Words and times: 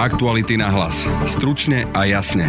Aktuality 0.00 0.56
na 0.56 0.72
hlas. 0.72 1.04
Stručne 1.28 1.84
a 1.92 2.08
jasne. 2.08 2.48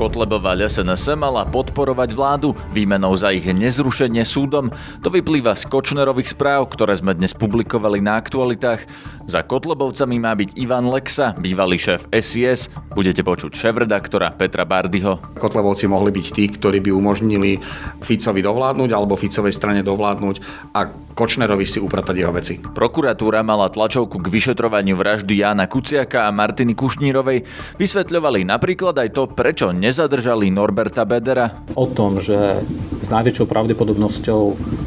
Kotlebová 0.00 0.56
SNS 0.56 1.12
mala 1.20 1.44
podporovať 1.44 2.16
vládu 2.16 2.56
výmenou 2.72 3.12
za 3.12 3.28
ich 3.28 3.44
nezrušenie 3.44 4.24
súdom. 4.24 4.72
To 5.04 5.12
vyplýva 5.12 5.52
z 5.52 5.68
Kočnerových 5.68 6.32
správ, 6.32 6.72
ktoré 6.72 6.96
sme 6.96 7.12
dnes 7.12 7.36
publikovali 7.36 8.00
na 8.00 8.16
aktualitách. 8.16 8.88
Za 9.32 9.48
Kotlebovcami 9.48 10.20
má 10.20 10.36
byť 10.36 10.60
Ivan 10.60 10.92
Lexa, 10.92 11.32
bývalý 11.40 11.80
šéf 11.80 12.04
SIS. 12.12 12.68
Budete 12.92 13.24
počuť 13.24 13.56
šéf-redaktora 13.56 14.28
Petra 14.36 14.68
Bardyho. 14.68 15.24
Kotlebovci 15.40 15.88
mohli 15.88 16.12
byť 16.12 16.26
tí, 16.36 16.52
ktorí 16.52 16.84
by 16.84 16.92
umožnili 16.92 17.56
Ficovi 18.04 18.44
dovládnuť 18.44 18.92
alebo 18.92 19.16
Ficovej 19.16 19.56
strane 19.56 19.80
dovládnuť 19.80 20.36
a 20.76 20.84
Kočnerovi 21.16 21.64
si 21.64 21.80
upratať 21.80 22.12
jeho 22.12 22.32
veci. 22.32 22.60
Prokuratúra 22.60 23.40
mala 23.40 23.72
tlačovku 23.72 24.20
k 24.20 24.28
vyšetrovaniu 24.28 25.00
vraždy 25.00 25.40
Jána 25.40 25.64
Kuciaka 25.64 26.28
a 26.28 26.30
Martiny 26.32 26.76
Kušnírovej. 26.76 27.48
Vysvetľovali 27.80 28.44
napríklad 28.44 29.00
aj 29.00 29.16
to, 29.16 29.32
prečo 29.32 29.72
nezadržali 29.72 30.52
Norberta 30.52 31.08
Bedera. 31.08 31.56
O 31.72 31.88
tom, 31.88 32.20
že 32.20 32.60
s 33.00 33.08
najväčšou 33.08 33.48
pravdepodobnosťou 33.48 34.42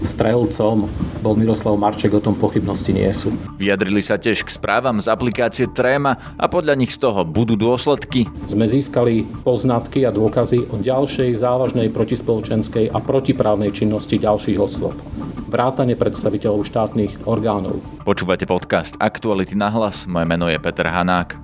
strelcom 0.06 0.86
bol 1.22 1.34
Miroslav 1.34 1.78
Marček, 1.82 2.14
o 2.14 2.22
tom 2.22 2.38
pochybnosti 2.38 2.94
nie 2.94 3.10
sú. 3.10 3.34
Vyjadrili 3.58 4.02
sa 4.02 4.18
tiež 4.18 4.35
k 4.42 4.50
správam 4.50 4.98
z 5.00 5.08
aplikácie 5.08 5.70
Tréma 5.70 6.36
a 6.36 6.46
podľa 6.50 6.76
nich 6.76 6.92
z 6.92 7.06
toho 7.06 7.24
budú 7.24 7.56
dôsledky. 7.56 8.26
Sme 8.50 8.66
získali 8.66 9.24
poznatky 9.46 10.04
a 10.04 10.12
dôkazy 10.12 10.74
o 10.74 10.82
ďalšej 10.82 11.38
závažnej 11.38 11.94
protispoločenskej 11.94 12.92
a 12.92 12.98
protiprávnej 13.00 13.72
činnosti 13.72 14.18
ďalších 14.18 14.58
osôb 14.60 14.98
vrátane 15.46 15.96
predstaviteľov 15.96 16.68
štátnych 16.68 17.30
orgánov. 17.30 17.80
Počúvate 18.04 18.44
podcast 18.44 19.00
Aktuality 19.00 19.56
na 19.56 19.72
hlas, 19.72 20.04
moje 20.10 20.28
meno 20.28 20.52
je 20.52 20.60
Peter 20.60 20.90
Hanák. 20.90 21.40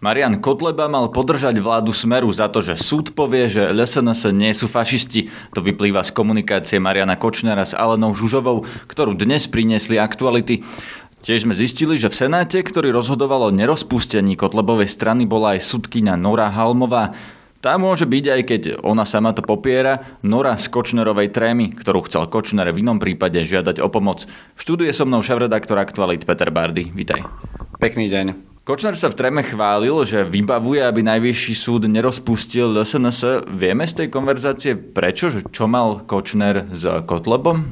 Marian 0.00 0.40
Kotleba 0.40 0.88
mal 0.88 1.12
podržať 1.12 1.60
vládu 1.60 1.92
Smeru 1.92 2.32
za 2.32 2.48
to, 2.48 2.64
že 2.64 2.80
súd 2.80 3.12
povie, 3.12 3.52
že 3.52 3.68
LSNS 3.68 4.32
nie 4.32 4.48
sú 4.56 4.64
fašisti. 4.64 5.28
To 5.52 5.60
vyplýva 5.60 6.00
z 6.00 6.16
komunikácie 6.16 6.80
Mariana 6.80 7.20
Kočnera 7.20 7.68
s 7.68 7.76
Alenou 7.76 8.16
Žužovou, 8.16 8.64
ktorú 8.88 9.12
dnes 9.12 9.44
priniesli 9.44 10.00
aktuality. 10.00 10.64
Tiež 11.20 11.44
sme 11.44 11.52
zistili, 11.52 12.00
že 12.00 12.08
v 12.08 12.16
Senáte, 12.16 12.64
ktorý 12.64 12.96
rozhodoval 12.96 13.52
o 13.52 13.54
nerozpustení 13.54 14.40
Kotlebovej 14.40 14.88
strany, 14.88 15.28
bola 15.28 15.60
aj 15.60 15.68
sudkynia 15.68 16.16
Nora 16.16 16.48
Halmová. 16.48 17.12
Tá 17.60 17.76
môže 17.76 18.08
byť, 18.08 18.24
aj 18.24 18.42
keď 18.48 18.62
ona 18.80 19.04
sama 19.04 19.36
to 19.36 19.44
popiera, 19.44 20.16
Nora 20.24 20.56
z 20.56 20.72
Kočnerovej 20.72 21.28
trémy, 21.28 21.76
ktorú 21.76 22.08
chcel 22.08 22.24
Kočner 22.32 22.72
v 22.72 22.80
inom 22.80 22.96
prípade 22.96 23.44
žiadať 23.44 23.84
o 23.84 23.92
pomoc. 23.92 24.24
V 24.56 24.60
štúdiu 24.64 24.88
je 24.88 24.96
so 24.96 25.04
mnou 25.04 25.20
šéf-redaktor 25.20 25.76
Aktualit 25.76 26.24
Peter 26.24 26.48
Bardy. 26.48 26.88
Vítaj. 26.88 27.20
Pekný 27.76 28.08
deň. 28.08 28.59
Kočner 28.70 28.94
sa 28.94 29.10
v 29.10 29.18
Treme 29.18 29.42
chválil, 29.42 29.98
že 30.06 30.22
vybavuje, 30.22 30.78
aby 30.78 31.02
najvyšší 31.02 31.54
súd 31.58 31.90
nerozpustil 31.90 32.70
LSNS. 32.70 33.50
Vieme 33.50 33.82
z 33.82 33.98
tej 33.98 34.14
konverzácie 34.14 34.78
prečo? 34.78 35.26
Čo 35.50 35.66
mal 35.66 36.06
Kočner 36.06 36.70
s 36.70 36.86
Kotlebom? 37.02 37.66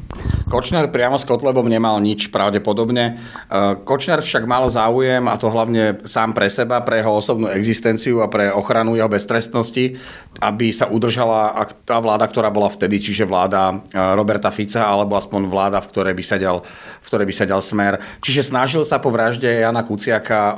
Kočner 0.51 0.91
priamo 0.91 1.15
s 1.15 1.23
Kotlebom 1.23 1.71
nemal 1.71 2.03
nič 2.03 2.35
pravdepodobne. 2.35 3.15
E, 3.15 3.79
Kočner 3.87 4.27
však 4.27 4.43
mal 4.43 4.67
záujem, 4.67 5.23
a 5.31 5.39
to 5.39 5.47
hlavne 5.47 6.03
sám 6.03 6.35
pre 6.35 6.51
seba, 6.51 6.83
pre 6.83 6.99
jeho 6.99 7.15
osobnú 7.15 7.47
existenciu 7.47 8.19
a 8.19 8.27
pre 8.27 8.51
ochranu 8.51 8.99
jeho 8.99 9.07
beztrestnosti, 9.07 9.95
aby 10.43 10.75
sa 10.75 10.91
udržala 10.91 11.63
tá 11.87 12.03
vláda, 12.03 12.27
ktorá 12.27 12.51
bola 12.51 12.75
vtedy, 12.75 12.99
čiže 12.99 13.23
vláda 13.23 13.71
e, 13.71 14.03
Roberta 14.19 14.51
Fica, 14.51 14.83
alebo 14.83 15.15
aspoň 15.15 15.47
vláda, 15.47 15.79
v 15.79 15.91
ktorej 15.95 16.15
by 16.19 16.25
sedel, 16.27 16.59
v 16.99 17.07
ktorej 17.07 17.27
by 17.31 17.35
sedel 17.39 17.61
smer. 17.63 18.03
Čiže 18.19 18.51
snažil 18.51 18.83
sa 18.83 18.99
po 18.99 19.15
vražde 19.15 19.47
Jana 19.47 19.87
Kuciaka 19.87 20.41
e, 20.51 20.55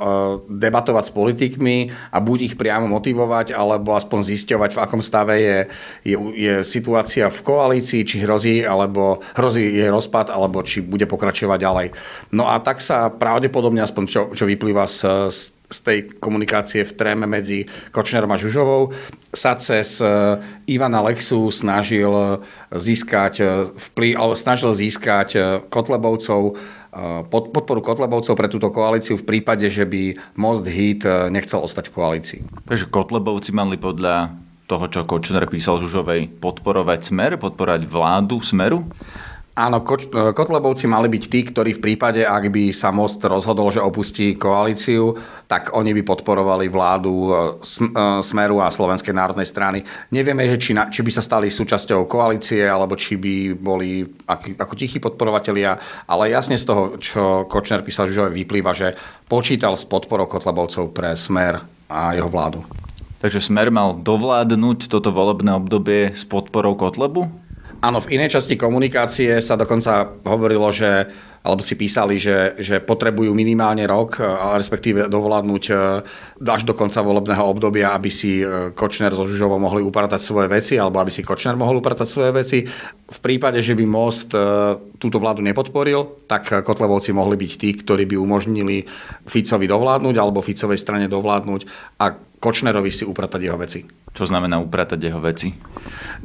debatovať 0.47 1.03
s 1.09 1.15
politikmi 1.15 1.77
a 2.11 2.17
buď 2.23 2.37
ich 2.51 2.55
priamo 2.55 2.87
motivovať, 2.87 3.51
alebo 3.51 3.97
aspoň 3.97 4.19
zisťovať, 4.23 4.69
v 4.77 4.81
akom 4.81 5.01
stave 5.03 5.35
je, 5.41 5.57
je, 6.07 6.15
je 6.37 6.53
situácia 6.63 7.27
v 7.27 7.39
koalícii, 7.43 8.07
či 8.07 8.23
hrozí, 8.23 8.63
alebo 8.63 9.19
hrozí 9.35 9.67
jej 9.67 9.89
rozpad, 9.91 10.31
alebo 10.31 10.63
či 10.63 10.79
bude 10.85 11.03
pokračovať 11.09 11.59
ďalej. 11.59 11.87
No 12.31 12.47
a 12.47 12.61
tak 12.63 12.79
sa 12.79 13.11
pravdepodobne, 13.11 13.83
aspoň 13.83 14.03
čo, 14.07 14.21
čo 14.31 14.45
vyplýva 14.47 14.87
z, 14.87 14.99
z 15.71 15.79
tej 15.79 15.99
komunikácie 16.19 16.83
v 16.83 16.95
tréme 16.95 17.25
medzi 17.25 17.65
Kočnerom 17.95 18.35
a 18.35 18.37
Žužovou 18.37 18.91
sa 19.31 19.55
cez 19.55 20.03
e, 20.03 20.07
Ivana 20.67 20.99
Lexu 20.99 21.47
snažil 21.47 22.11
získať 22.75 23.33
e, 23.39 23.43
vplyv, 23.71 24.13
alebo 24.19 24.35
snažil 24.35 24.75
získať 24.75 25.29
e, 25.35 25.39
Kotlebovcov 25.71 26.59
podporu 27.31 27.79
Kotlebovcov 27.79 28.35
pre 28.35 28.51
túto 28.51 28.67
koalíciu 28.67 29.15
v 29.15 29.23
prípade, 29.23 29.63
že 29.71 29.87
by 29.87 30.19
Most 30.35 30.67
Hit 30.67 31.07
e, 31.07 31.31
nechcel 31.31 31.63
ostať 31.63 31.87
v 31.87 31.95
koalícii. 31.95 32.39
Takže 32.67 32.91
Kotlebovci 32.91 33.55
mali 33.55 33.79
podľa 33.79 34.35
toho, 34.67 34.87
čo 34.87 35.07
Kočner 35.07 35.47
písal 35.51 35.83
Žužovej, 35.83 36.39
podporovať 36.39 37.11
smer, 37.11 37.35
podporovať 37.35 37.83
vládu 37.87 38.39
smeru? 38.39 38.87
Áno, 39.51 39.83
Kotlebovci 39.83 40.87
mali 40.87 41.11
byť 41.11 41.23
tí, 41.27 41.43
ktorí 41.43 41.75
v 41.75 41.83
prípade, 41.83 42.23
ak 42.23 42.47
by 42.55 42.71
sa 42.71 42.87
Most 42.87 43.19
rozhodol, 43.27 43.67
že 43.67 43.83
opustí 43.83 44.39
koalíciu, 44.39 45.11
tak 45.51 45.75
oni 45.75 45.91
by 45.99 46.07
podporovali 46.07 46.71
vládu 46.71 47.11
e, 47.11 47.31
e, 47.35 47.87
Smeru 48.23 48.63
a 48.63 48.71
Slovenskej 48.71 49.11
národnej 49.11 49.43
strany. 49.43 49.83
Nevieme, 50.15 50.47
či, 50.55 50.71
na, 50.71 50.87
či 50.87 51.03
by 51.03 51.11
sa 51.11 51.19
stali 51.19 51.51
súčasťou 51.51 52.07
koalície, 52.07 52.63
alebo 52.63 52.95
či 52.95 53.19
by 53.19 53.51
boli 53.59 54.07
ako, 54.23 54.55
ako 54.55 54.73
tichí 54.79 55.03
podporovatelia, 55.03 55.75
ale 56.07 56.31
jasne 56.31 56.55
z 56.55 56.71
toho, 56.71 56.95
čo 56.95 57.43
Kočner 57.51 57.83
písal 57.83 58.07
Žužové, 58.07 58.31
vyplýva, 58.31 58.71
že 58.71 58.95
počítal 59.27 59.75
s 59.75 59.83
podporou 59.83 60.31
Kotlebovcov 60.31 60.95
pre 60.95 61.11
Smer 61.19 61.59
a 61.91 62.15
jeho 62.15 62.31
vládu. 62.31 62.63
Takže 63.19 63.43
Smer 63.43 63.67
mal 63.67 63.99
dovládnuť 63.99 64.87
toto 64.87 65.11
volebné 65.11 65.59
obdobie 65.59 66.15
s 66.15 66.23
podporou 66.23 66.79
Kotlebu? 66.79 67.40
Áno, 67.81 67.97
v 67.97 68.13
inej 68.13 68.37
časti 68.37 68.61
komunikácie 68.61 69.41
sa 69.41 69.57
dokonca 69.57 70.05
hovorilo, 70.21 70.69
že 70.69 71.09
alebo 71.41 71.65
si 71.65 71.73
písali, 71.73 72.21
že, 72.21 72.53
že 72.61 72.77
potrebujú 72.77 73.33
minimálne 73.33 73.89
rok, 73.89 74.21
respektíve 74.53 75.09
dovoládnuť 75.09 75.63
e, 75.65 75.73
až 76.45 76.61
do 76.69 76.77
konca 76.77 77.01
volebného 77.01 77.41
obdobia, 77.41 77.97
aby 77.97 78.13
si 78.13 78.45
e, 78.45 78.69
Kočner 78.77 79.09
so 79.09 79.25
Žužovou 79.25 79.57
mohli 79.57 79.81
upratať 79.81 80.21
svoje 80.21 80.45
veci, 80.53 80.77
alebo 80.77 81.01
aby 81.01 81.09
si 81.09 81.25
Kočner 81.25 81.57
mohol 81.57 81.81
upratať 81.81 82.05
svoje 82.05 82.29
veci. 82.29 82.61
V 83.09 83.19
prípade, 83.25 83.57
že 83.57 83.73
by 83.73 83.85
Most 83.89 84.37
e, 84.37 84.77
túto 85.01 85.17
vládu 85.17 85.41
nepodporil, 85.41 86.29
tak 86.29 86.61
Kotlevovci 86.61 87.09
mohli 87.09 87.41
byť 87.41 87.51
tí, 87.57 87.73
ktorí 87.73 88.05
by 88.05 88.21
umožnili 88.21 88.85
Ficovi 89.25 89.65
dovládnuť, 89.65 90.15
alebo 90.21 90.45
Ficovej 90.45 90.77
strane 90.77 91.09
dovládnuť 91.09 91.61
a 91.97 92.29
Kočnerovi 92.41 92.89
si 92.89 93.05
upratať 93.05 93.41
jeho 93.45 93.57
veci. 93.61 93.85
Čo 94.11 94.25
znamená 94.25 94.57
upratať 94.57 94.97
jeho 94.97 95.21
veci? 95.21 95.53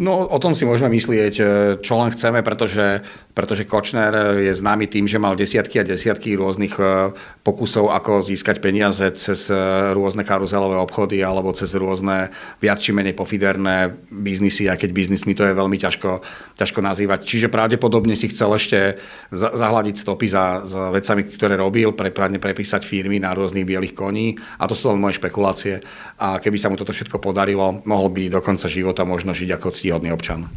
No, 0.00 0.24
o 0.26 0.38
tom 0.40 0.56
si 0.56 0.64
môžeme 0.64 0.96
myslieť, 0.96 1.34
e, 1.38 1.44
čo 1.84 2.00
len 2.00 2.10
chceme, 2.10 2.40
pretože, 2.40 3.04
pretože 3.36 3.68
Kočner 3.68 4.40
je 4.40 4.50
známy 4.50 4.88
tým, 4.88 5.04
že 5.04 5.20
mal 5.20 5.36
desiatky 5.36 5.78
a 5.78 5.86
desiatky 5.86 6.34
rôznych 6.34 6.74
e, 6.80 7.12
pokusov, 7.44 7.92
ako 7.92 8.24
získať 8.24 8.64
peniaze 8.64 9.04
cez 9.14 9.52
e, 9.52 9.60
rôzne 9.92 10.24
karuzelové 10.24 10.80
obchody 10.80 11.20
alebo 11.20 11.54
cez 11.54 11.76
rôzne 11.76 12.32
viac 12.58 12.80
či 12.80 12.90
menej 12.90 13.12
pofiderné 13.12 13.94
biznisy, 14.08 14.72
aj 14.72 14.82
keď 14.82 14.90
biznismi 14.96 15.36
to 15.36 15.46
je 15.46 15.52
veľmi 15.52 15.76
ťažko, 15.76 16.24
ťažko 16.56 16.80
nazývať. 16.80 17.28
Čiže 17.28 17.52
pravdepodobne 17.52 18.16
si 18.16 18.32
chcel 18.32 18.56
ešte 18.56 18.98
zahľadiť 19.36 19.94
stopy 20.00 20.26
za, 20.26 20.64
za 20.64 20.90
vecami, 20.90 21.22
ktoré 21.28 21.54
robil, 21.60 21.92
prípadne 21.92 22.40
prepísať 22.40 22.82
firmy 22.82 23.22
na 23.22 23.36
rôznych 23.36 23.68
bielých 23.68 23.94
koní. 23.94 24.34
A 24.58 24.66
to 24.66 24.74
sú 24.74 24.90
len 24.90 24.98
moje 24.98 25.22
špekulácie 25.22 25.84
a 26.16 26.40
keby 26.40 26.56
sa 26.56 26.72
mu 26.72 26.80
toto 26.80 26.96
všetko 26.96 27.20
podarilo, 27.20 27.84
mohol 27.84 28.08
by 28.08 28.32
do 28.32 28.40
konca 28.40 28.66
života 28.66 29.04
možno 29.04 29.36
žiť 29.36 29.56
ako 29.56 29.68
ctíhodný 29.72 30.10
občan. 30.12 30.48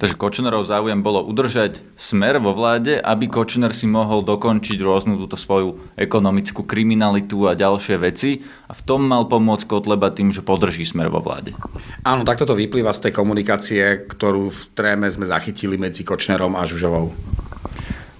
Takže 0.00 0.16
Kočnerov 0.16 0.64
záujem 0.64 1.04
bolo 1.04 1.20
udržať 1.20 1.84
smer 1.92 2.40
vo 2.40 2.56
vláde, 2.56 2.96
aby 2.96 3.28
Kočner 3.28 3.76
si 3.76 3.84
mohol 3.84 4.24
dokončiť 4.24 4.80
rôznu 4.80 5.20
túto 5.20 5.36
svoju 5.36 5.76
ekonomickú 5.92 6.64
kriminalitu 6.64 7.44
a 7.44 7.52
ďalšie 7.52 8.00
veci 8.00 8.40
a 8.64 8.72
v 8.72 8.80
tom 8.80 9.04
mal 9.04 9.28
pomôcť 9.28 9.68
Kotleba 9.68 10.08
tým, 10.08 10.32
že 10.32 10.40
podrží 10.40 10.88
smer 10.88 11.12
vo 11.12 11.20
vláde. 11.20 11.52
Áno, 12.00 12.24
takto 12.24 12.48
to 12.48 12.56
vyplýva 12.56 12.96
z 12.96 13.08
tej 13.08 13.12
komunikácie, 13.12 14.08
ktorú 14.08 14.48
v 14.48 14.62
tréme 14.72 15.04
sme 15.12 15.28
zachytili 15.28 15.76
medzi 15.76 16.00
Kočnerom 16.00 16.56
a 16.56 16.64
Žužovou. 16.64 17.12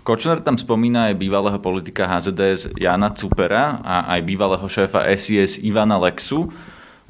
Kočner 0.05 0.45
tam 0.45 0.61
spomína 0.61 1.13
aj 1.13 1.21
bývalého 1.21 1.61
politika 1.65 2.05
HZDS 2.05 2.77
Jana 2.77 3.09
Cupera 3.13 3.81
a 3.81 4.05
aj 4.17 4.21
bývalého 4.29 4.65
šéfa 4.69 5.09
SIS 5.17 5.57
Ivana 5.65 5.97
Lexu. 5.97 6.49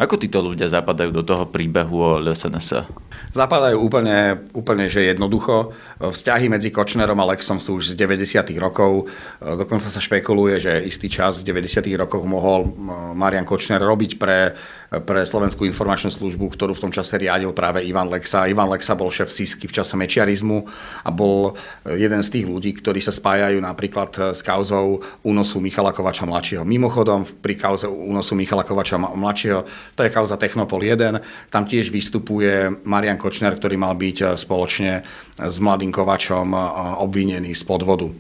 Ako 0.01 0.17
títo 0.17 0.41
ľudia 0.41 0.65
zapadajú 0.65 1.13
do 1.13 1.21
toho 1.21 1.45
príbehu 1.45 1.93
o 2.01 2.17
LSNS? 2.25 2.89
Zapadajú 3.37 3.77
úplne, 3.77 4.49
úplne 4.57 4.89
že 4.89 5.05
jednoducho. 5.05 5.77
Vzťahy 6.01 6.49
medzi 6.49 6.73
Kočnerom 6.73 7.21
a 7.21 7.29
Lexom 7.29 7.61
sú 7.61 7.77
už 7.77 7.93
z 7.93 8.01
90. 8.01 8.57
rokov. 8.57 9.13
Dokonca 9.45 9.93
sa 9.93 10.01
špekuluje, 10.01 10.57
že 10.57 10.73
istý 10.89 11.13
čas 11.13 11.45
v 11.45 11.53
90. 11.53 11.85
rokoch 12.01 12.25
mohol 12.25 12.65
Marian 13.13 13.45
Kočner 13.45 13.85
robiť 13.85 14.17
pre 14.17 14.57
pre 14.91 15.23
Slovenskú 15.23 15.63
informačnú 15.63 16.11
službu, 16.11 16.51
ktorú 16.51 16.75
v 16.75 16.83
tom 16.83 16.91
čase 16.91 17.15
riadil 17.15 17.55
práve 17.55 17.87
Ivan 17.87 18.11
Lexa. 18.11 18.51
Ivan 18.51 18.67
Lexa 18.67 18.99
bol 18.99 19.07
šéf 19.07 19.31
SISky 19.31 19.71
v 19.71 19.77
čase 19.79 19.95
mečiarizmu 19.95 20.67
a 21.07 21.15
bol 21.15 21.55
jeden 21.87 22.19
z 22.27 22.29
tých 22.35 22.51
ľudí, 22.51 22.75
ktorí 22.75 22.99
sa 22.99 23.15
spájajú 23.15 23.63
napríklad 23.63 24.35
s 24.35 24.43
kauzou 24.43 24.99
únosu 25.23 25.63
Michala 25.63 25.95
Kovača 25.95 26.27
mladšieho. 26.27 26.67
Mimochodom, 26.67 27.23
pri 27.23 27.55
kauze 27.55 27.87
únosu 27.87 28.35
Michala 28.35 28.67
Kovača 28.67 28.99
mladšieho, 28.99 29.63
to 29.95 30.03
je 30.03 30.11
kauza 30.11 30.35
Technopol 30.35 30.83
1, 30.83 31.23
tam 31.55 31.63
tiež 31.71 31.95
vystupuje 31.95 32.83
Marian 32.83 33.15
Kočner, 33.15 33.55
ktorý 33.55 33.79
mal 33.79 33.95
byť 33.95 34.35
spoločne 34.35 35.07
s 35.39 35.57
mladým 35.63 35.95
Kovačom 35.95 36.51
obvinený 36.99 37.55
z 37.55 37.63
podvodu. 37.63 38.11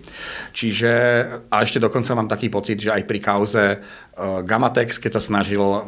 Čiže, 0.55 0.93
a 1.51 1.67
ešte 1.67 1.83
dokonca 1.83 2.15
mám 2.15 2.31
taký 2.31 2.47
pocit, 2.47 2.79
že 2.79 2.95
aj 2.95 3.03
pri 3.11 3.19
kauze 3.19 3.65
Gamatex, 4.45 5.01
keď 5.01 5.17
sa 5.17 5.23
snažil 5.23 5.61
eh, 5.61 5.81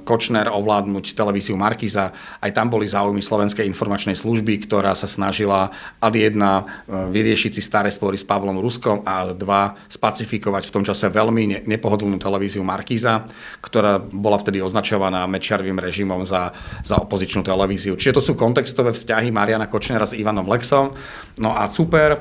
Kočner 0.00 0.48
ovládnuť 0.48 1.12
televíziu 1.12 1.54
Markiza. 1.60 2.16
Aj 2.40 2.50
tam 2.50 2.72
boli 2.72 2.88
záujmy 2.88 3.20
Slovenskej 3.20 3.68
informačnej 3.68 4.16
služby, 4.16 4.64
ktorá 4.64 4.96
sa 4.96 5.04
snažila 5.04 5.68
ad 6.00 6.14
jedna 6.16 6.64
eh, 6.64 6.96
vyriešiť 7.12 7.52
si 7.52 7.62
staré 7.62 7.92
spory 7.92 8.16
s 8.16 8.24
Pavlom 8.24 8.58
Ruskom 8.58 9.04
a 9.04 9.36
dva 9.36 9.76
spacifikovať 9.92 10.72
v 10.72 10.74
tom 10.74 10.84
čase 10.88 11.12
veľmi 11.12 11.68
nepohodlnú 11.68 12.16
televíziu 12.16 12.64
Markiza, 12.64 13.28
ktorá 13.60 14.00
bola 14.00 14.40
vtedy 14.40 14.64
označovaná 14.64 15.28
Mečiarvým 15.28 15.76
režimom 15.76 16.24
za, 16.24 16.56
za 16.80 16.96
opozičnú 16.96 17.44
televíziu. 17.44 18.00
Čiže 18.00 18.16
to 18.16 18.22
sú 18.24 18.32
kontextové 18.34 18.96
vzťahy 18.96 19.28
Mariana 19.28 19.68
Kočnera 19.68 20.08
s 20.08 20.16
Ivanom 20.16 20.48
Lexom. 20.48 20.96
No 21.36 21.52
a 21.52 21.68
super, 21.68 22.16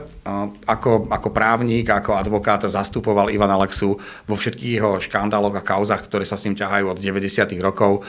ako, 0.68 1.07
ako 1.07 1.30
právnik, 1.31 1.88
ako 1.88 2.18
advokát 2.18 2.66
zastupoval 2.66 3.30
Ivana 3.30 3.56
Lexu 3.62 3.96
vo 4.25 4.36
všetkých 4.36 4.74
jeho 4.81 4.98
škandáloch 4.98 5.44
škandáloch 5.45 5.62
a 5.62 5.65
kauzach, 5.65 6.01
ktoré 6.06 6.25
sa 6.25 6.38
s 6.38 6.45
ním 6.50 6.57
ťahajú 6.57 6.86
od 6.89 6.97
90. 6.97 7.53
rokov. 7.62 8.01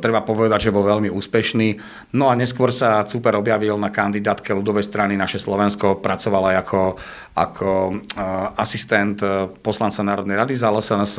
Treba 0.00 0.24
povedať, 0.24 0.68
že 0.68 0.74
bol 0.74 0.84
veľmi 0.84 1.12
úspešný. 1.12 1.68
No 2.16 2.32
a 2.32 2.34
neskôr 2.36 2.72
sa 2.72 3.04
super 3.04 3.36
objavil 3.36 3.76
na 3.76 3.92
kandidátke 3.92 4.52
ľudovej 4.56 4.84
strany 4.84 5.14
naše 5.16 5.40
Slovensko, 5.40 6.00
pracoval 6.00 6.54
aj 6.54 6.56
ako, 6.64 6.82
ako 7.36 7.70
asistent 8.56 9.20
e, 9.20 9.48
poslanca 9.60 10.00
Národnej 10.04 10.36
rady 10.38 10.54
za 10.56 10.72
LSNS. 10.72 11.14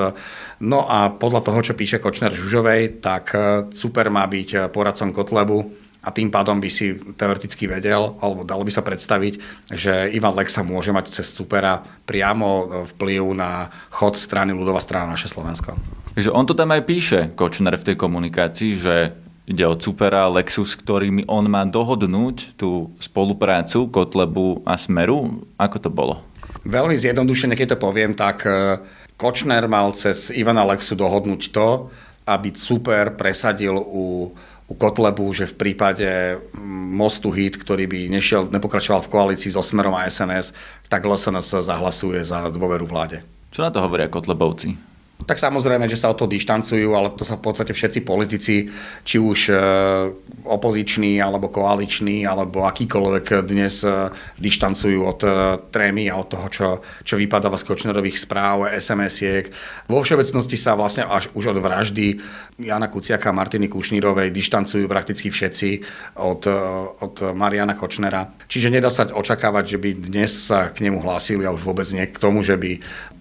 No 0.65 0.89
a 0.89 1.13
podľa 1.13 1.41
toho, 1.45 1.59
čo 1.61 1.73
píše 1.77 2.01
Kočner 2.01 2.33
Žužovej, 2.33 3.03
tak 3.03 3.31
super 3.73 4.09
má 4.09 4.25
byť 4.25 4.73
poradcom 4.73 5.13
Kotlebu 5.13 5.88
a 5.99 6.09
tým 6.15 6.31
pádom 6.31 6.63
by 6.63 6.69
si 6.71 6.95
teoreticky 6.95 7.67
vedel, 7.67 8.15
alebo 8.23 8.47
dalo 8.47 8.63
by 8.63 8.71
sa 8.71 8.79
predstaviť, 8.79 9.33
že 9.75 10.07
Ivan 10.15 10.31
Lexa 10.31 10.63
môže 10.63 10.95
mať 10.95 11.11
cez 11.11 11.27
supera 11.35 11.83
priamo 12.07 12.83
vplyv 12.95 13.23
na 13.35 13.67
chod 13.91 14.15
strany 14.15 14.55
ľudová 14.55 14.79
strana 14.79 15.11
naše 15.11 15.27
Slovensko. 15.27 15.75
Takže 16.15 16.31
on 16.31 16.47
to 16.47 16.55
tam 16.55 16.71
aj 16.71 16.87
píše, 16.87 17.19
Kočner, 17.35 17.75
v 17.75 17.87
tej 17.91 17.95
komunikácii, 17.99 18.71
že 18.79 18.95
ide 19.49 19.65
o 19.67 19.75
supera 19.75 20.29
Lexus, 20.31 20.77
ktorými 20.77 21.27
on 21.27 21.49
má 21.51 21.65
dohodnúť 21.65 22.55
tú 22.55 22.93
spoluprácu 23.01 23.89
Kotlebu 23.89 24.61
a 24.63 24.77
Smeru. 24.77 25.43
Ako 25.57 25.77
to 25.81 25.89
bolo? 25.91 26.21
Veľmi 26.63 26.93
zjednodušene, 26.93 27.57
keď 27.57 27.75
to 27.75 27.77
poviem, 27.81 28.13
tak 28.13 28.45
e, 28.45 28.77
Kočner 29.17 29.65
mal 29.65 29.89
cez 29.97 30.29
Ivana 30.29 30.61
Lexu 30.63 30.93
dohodnúť 30.93 31.49
to, 31.49 31.89
aby 32.29 32.53
super 32.53 33.17
presadil 33.17 33.73
u 33.73 34.29
u 34.69 34.77
Kotlebu, 34.77 35.25
že 35.33 35.49
v 35.49 35.57
prípade 35.57 36.37
mm, 36.37 36.93
mostu 36.93 37.33
HIT, 37.33 37.57
ktorý 37.57 37.89
by 37.89 37.99
nešiel, 38.13 38.53
nepokračoval 38.53 39.01
v 39.01 39.11
koalícii 39.11 39.49
so 39.49 39.65
Smerom 39.65 39.97
a 39.97 40.05
SNS, 40.05 40.53
tak 40.85 41.09
LSNS 41.09 41.65
zahlasuje 41.65 42.21
za 42.21 42.45
dôveru 42.53 42.85
vláde. 42.85 43.25
Čo 43.49 43.65
na 43.65 43.73
to 43.73 43.81
hovoria 43.81 44.05
Kotlebovci? 44.05 44.88
Tak 45.19 45.35
samozrejme, 45.35 45.83
že 45.91 45.99
sa 45.99 46.07
o 46.07 46.15
to 46.15 46.31
dištancujú, 46.31 46.95
ale 46.95 47.11
to 47.11 47.27
sa 47.27 47.35
v 47.35 47.51
podstate 47.51 47.75
všetci 47.75 48.07
politici, 48.07 48.71
či 49.03 49.19
už 49.19 49.51
e, 49.51 49.55
opoziční, 50.47 51.19
alebo 51.19 51.51
koaliční, 51.51 52.23
alebo 52.23 52.63
akýkoľvek 52.63 53.43
dnes 53.43 53.83
e, 53.83 54.15
dištancujú 54.39 54.99
od 55.03 55.19
e, 55.27 55.29
trémy 55.75 56.07
a 56.07 56.15
od 56.15 56.31
toho, 56.31 56.47
čo, 56.47 56.67
čo 57.03 57.19
vypadáva 57.19 57.59
z 57.59 57.67
Kočnerových 57.67 58.15
správ, 58.15 58.71
SMS-iek. 58.71 59.51
Vo 59.91 59.99
všeobecnosti 59.99 60.55
sa 60.55 60.79
vlastne 60.79 61.03
až 61.03 61.27
už 61.35 61.51
od 61.51 61.59
vraždy 61.59 62.15
Jana 62.55 62.87
Kuciaka 62.87 63.35
a 63.35 63.35
Martiny 63.35 63.67
Kušnírovej 63.67 64.31
dištancujú 64.31 64.87
prakticky 64.87 65.27
všetci 65.27 65.83
od, 66.15 66.47
od 67.03 67.35
Mariana 67.35 67.75
Kočnera. 67.75 68.31
Čiže 68.47 68.71
nedá 68.71 68.87
sa 68.87 69.03
očakávať, 69.03 69.75
že 69.75 69.77
by 69.83 69.89
dnes 69.99 70.31
sa 70.31 70.71
k 70.71 70.87
nemu 70.87 71.03
hlásili 71.03 71.43
a 71.43 71.51
už 71.51 71.67
vôbec 71.67 71.85
nie 71.91 72.07
k 72.07 72.15
tomu, 72.15 72.39
že 72.39 72.55
by 72.55 72.79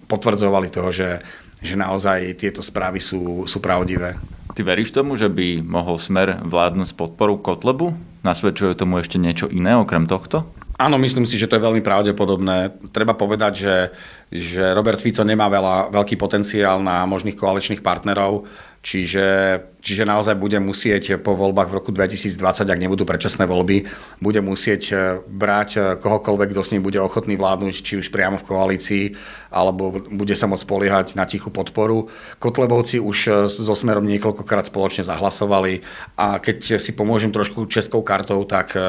potvrdzovali 0.09 0.73
toho, 0.73 0.89
že 0.89 1.21
že 1.59 1.75
naozaj 1.75 2.39
tieto 2.39 2.63
správy 2.63 3.03
sú, 3.03 3.43
sú 3.47 3.59
pravdivé. 3.59 4.15
Ty 4.55 4.61
veríš 4.65 4.91
tomu, 4.91 5.15
že 5.15 5.31
by 5.31 5.63
mohol 5.63 6.01
Smer 6.01 6.41
vládnuť 6.43 6.91
s 6.91 6.97
podporou 6.97 7.39
Kotlebu? 7.39 7.95
Nasvedčuje 8.25 8.75
tomu 8.75 8.99
ešte 8.99 9.15
niečo 9.15 9.47
iné 9.47 9.77
okrem 9.77 10.03
tohto? 10.03 10.43
Áno, 10.79 10.95
myslím 10.95 11.27
si, 11.27 11.35
že 11.35 11.51
to 11.51 11.59
je 11.59 11.65
veľmi 11.67 11.83
pravdepodobné. 11.83 12.71
Treba 12.95 13.11
povedať, 13.11 13.53
že, 13.67 13.75
že 14.31 14.63
Robert 14.71 14.95
Fico 14.95 15.27
nemá 15.27 15.51
veľa, 15.51 15.91
veľký 15.91 16.15
potenciál 16.15 16.79
na 16.79 17.03
možných 17.03 17.35
koaličných 17.35 17.83
partnerov 17.83 18.47
Čiže, 18.79 19.59
čiže 19.83 20.07
naozaj 20.07 20.39
bude 20.39 20.55
musieť 20.63 21.19
po 21.19 21.35
voľbách 21.35 21.67
v 21.67 21.77
roku 21.83 21.91
2020, 21.91 22.63
ak 22.63 22.79
nebudú 22.79 23.03
predčasné 23.03 23.43
voľby, 23.43 23.83
bude 24.23 24.39
musieť 24.39 24.83
e, 24.87 24.93
brať 25.27 25.69
e, 25.75 25.79
kohokoľvek, 25.99 26.55
kto 26.55 26.61
s 26.63 26.71
ním 26.71 26.87
bude 26.87 26.95
ochotný 26.95 27.35
vládnuť, 27.35 27.75
či 27.75 27.99
už 27.99 28.07
priamo 28.07 28.39
v 28.39 28.47
koalícii, 28.47 29.03
alebo 29.51 29.99
bude 29.99 30.31
sa 30.31 30.47
môcť 30.47 30.63
spoliehať 30.63 31.07
na 31.19 31.27
tichú 31.27 31.51
podporu. 31.51 32.07
Kotlebovci 32.39 33.03
už 33.03 33.17
e, 33.27 33.31
so 33.51 33.75
Smerom 33.75 34.07
niekoľkokrát 34.07 34.71
spoločne 34.71 35.03
zahlasovali 35.03 35.83
a 36.15 36.39
keď 36.39 36.79
si 36.79 36.95
pomôžem 36.95 37.35
trošku 37.35 37.67
českou 37.67 37.99
kartou, 37.99 38.47
tak 38.47 38.79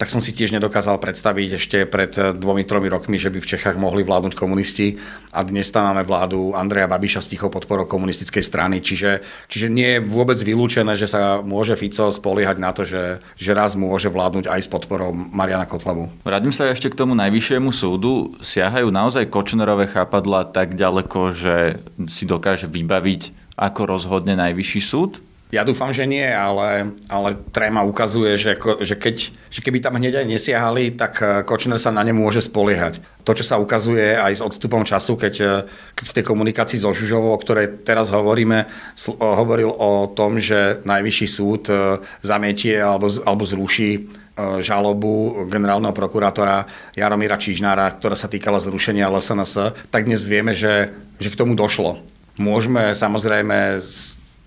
tak 0.00 0.08
som 0.08 0.24
si 0.24 0.32
tiež 0.32 0.56
nedokázal 0.56 0.96
predstaviť 0.96 1.50
ešte 1.60 1.78
pred 1.84 2.08
dvomi, 2.16 2.64
tromi 2.64 2.88
rokmi, 2.88 3.20
že 3.20 3.28
by 3.28 3.36
v 3.36 3.50
Čechách 3.52 3.76
mohli 3.76 4.00
vládnuť 4.00 4.32
komunisti 4.32 4.96
a 5.28 5.44
dnes 5.44 5.68
tam 5.68 5.92
máme 5.92 6.08
vládu 6.08 6.56
Andreja 6.56 6.88
Babiša 6.88 7.20
s 7.20 7.28
tichou 7.28 7.52
podporou 7.52 7.84
komunistickej 7.84 8.40
strany, 8.40 8.80
čiže 8.80 9.20
Čiže 9.48 9.66
nie 9.70 9.98
je 9.98 10.04
vôbec 10.04 10.38
vylúčené, 10.38 10.94
že 10.98 11.10
sa 11.10 11.40
môže 11.40 11.74
Fico 11.78 12.10
spoliehať 12.10 12.56
na 12.58 12.70
to, 12.74 12.82
že, 12.86 13.24
že 13.38 13.50
raz 13.56 13.78
môže 13.78 14.10
vládnuť 14.10 14.50
aj 14.50 14.60
s 14.64 14.68
podporou 14.68 15.14
Mariana 15.14 15.66
Kotlavu. 15.66 16.10
Vrátim 16.22 16.52
sa 16.54 16.68
ešte 16.70 16.90
k 16.90 16.98
tomu 16.98 17.14
najvyššiemu 17.18 17.70
súdu. 17.70 18.34
Siahajú 18.42 18.90
naozaj 18.90 19.30
Kočnerové 19.30 19.86
chápadla 19.86 20.46
tak 20.48 20.74
ďaleko, 20.74 21.34
že 21.34 21.82
si 22.10 22.26
dokáže 22.26 22.66
vybaviť, 22.66 23.54
ako 23.60 23.80
rozhodne 23.86 24.34
najvyšší 24.36 24.80
súd? 24.80 25.20
Ja 25.50 25.66
dúfam, 25.66 25.90
že 25.90 26.06
nie, 26.06 26.22
ale, 26.22 26.94
ale 27.10 27.34
tréma 27.50 27.82
ukazuje, 27.82 28.38
že, 28.38 28.54
že, 28.86 28.94
keď, 28.94 29.34
že 29.50 29.60
keby 29.66 29.82
tam 29.82 29.98
hneď 29.98 30.22
aj 30.22 30.26
nesiahali, 30.30 30.94
tak 30.94 31.12
eh, 31.18 31.42
Kočner 31.42 31.74
sa 31.82 31.90
na 31.90 32.06
ne 32.06 32.14
môže 32.14 32.38
spoliehať. 32.38 33.02
To, 33.26 33.34
čo 33.34 33.42
sa 33.42 33.58
ukazuje 33.58 34.14
aj 34.14 34.38
s 34.38 34.44
odstupom 34.46 34.86
času, 34.86 35.18
keď, 35.18 35.34
eh, 35.42 35.50
keď 35.98 36.04
v 36.06 36.14
tej 36.14 36.24
komunikácii 36.24 36.78
so 36.78 36.94
Žužovou, 36.94 37.34
o 37.34 37.42
ktorej 37.42 37.82
teraz 37.82 38.14
hovoríme, 38.14 38.70
hovoril 39.18 39.74
o 39.74 40.06
tom, 40.14 40.38
že 40.38 40.86
najvyšší 40.86 41.26
súd 41.26 41.66
eh, 41.66 41.98
zamietie 42.22 42.78
alebo, 42.78 43.10
alebo 43.26 43.42
zruší 43.42 44.06
žalobu 44.40 45.44
generálneho 45.52 45.92
prokurátora 45.92 46.64
Jaromíra 46.96 47.36
Čižnára, 47.36 47.92
ktorá 48.00 48.16
sa 48.16 48.24
týkala 48.24 48.56
zrušenia 48.56 49.12
LSNS, 49.12 49.84
tak 49.92 50.08
dnes 50.08 50.24
vieme, 50.24 50.56
že, 50.56 50.96
že 51.20 51.28
k 51.28 51.36
tomu 51.36 51.52
došlo. 51.52 52.00
Môžeme 52.40 52.96
samozrejme 52.96 53.84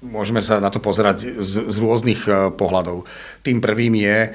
môžeme 0.04 0.44
sa 0.44 0.60
na 0.60 0.68
to 0.68 0.84
pozerať 0.84 1.40
z, 1.40 1.72
z 1.72 1.78
rôznych 1.80 2.22
e, 2.28 2.32
pohľadov. 2.52 3.08
Tým 3.42 3.64
prvým 3.64 3.96
je 3.96 4.18
e, 4.28 4.30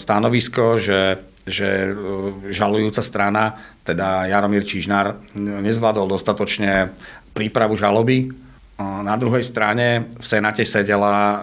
stanovisko, 0.00 0.80
že, 0.80 1.20
že 1.44 1.68
e, 1.68 2.50
žalujúca 2.50 3.04
strana, 3.04 3.60
teda 3.84 4.26
Jaromír 4.26 4.64
Čižnár, 4.64 5.20
nezvládol 5.36 6.08
dostatočne 6.08 6.96
prípravu 7.36 7.76
žaloby. 7.76 8.32
Na 8.80 9.14
druhej 9.14 9.46
strane 9.46 10.10
v 10.18 10.26
Senáte 10.26 10.66
sedela 10.66 11.38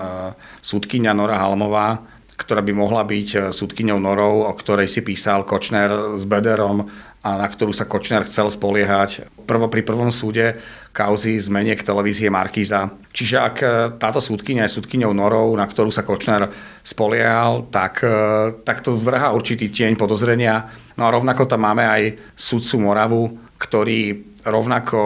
súdkynia 0.59 1.15
Nora 1.15 1.39
Halmová, 1.39 2.03
ktorá 2.41 2.65
by 2.65 2.73
mohla 2.73 3.05
byť 3.05 3.53
súdkyňou 3.53 4.01
Norov, 4.01 4.49
o 4.49 4.53
ktorej 4.57 4.89
si 4.89 5.05
písal 5.05 5.45
Kočner 5.45 6.17
s 6.17 6.25
Bederom 6.25 6.89
a 7.21 7.37
na 7.37 7.45
ktorú 7.45 7.69
sa 7.69 7.85
Kočner 7.85 8.25
chcel 8.25 8.49
spoliehať 8.49 9.29
prvo 9.45 9.69
pri 9.69 9.85
prvom 9.85 10.09
súde 10.09 10.57
kauzy 10.89 11.37
zmeniek 11.37 11.77
televízie 11.77 12.33
Markíza. 12.33 12.89
Čiže 13.13 13.37
ak 13.37 13.55
e, 13.61 13.67
táto 14.01 14.17
súdkynia 14.17 14.65
je 14.65 14.75
súdkyňou 14.81 15.13
Norov, 15.13 15.53
na 15.53 15.69
ktorú 15.69 15.93
sa 15.93 16.01
Kočner 16.01 16.49
spoliehal, 16.81 17.69
tak, 17.69 18.01
e, 18.01 18.57
tak 18.65 18.81
to 18.81 18.97
vrhá 18.97 19.37
určitý 19.37 19.69
tieň 19.69 20.01
podozrenia. 20.01 20.65
No 20.97 21.05
a 21.05 21.13
rovnako 21.13 21.45
tam 21.45 21.61
máme 21.61 21.85
aj 21.85 22.17
súdcu 22.33 22.89
Moravu, 22.89 23.37
ktorý 23.61 24.25
rovnako 24.41 24.99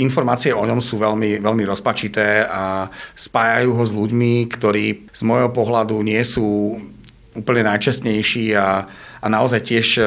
informácie 0.00 0.56
o 0.56 0.64
ňom 0.64 0.80
sú 0.80 0.96
veľmi, 0.96 1.42
veľmi 1.44 1.64
rozpačité 1.68 2.48
a 2.48 2.88
spájajú 3.12 3.70
ho 3.76 3.84
s 3.84 3.92
ľuďmi, 3.92 4.48
ktorí 4.48 5.12
z 5.12 5.22
môjho 5.26 5.52
pohľadu 5.52 6.00
nie 6.00 6.20
sú 6.24 6.80
úplne 7.36 7.64
najčestnejší 7.68 8.56
a, 8.56 8.88
a 9.20 9.26
naozaj 9.28 9.60
tiež 9.64 9.86
e, 9.96 10.02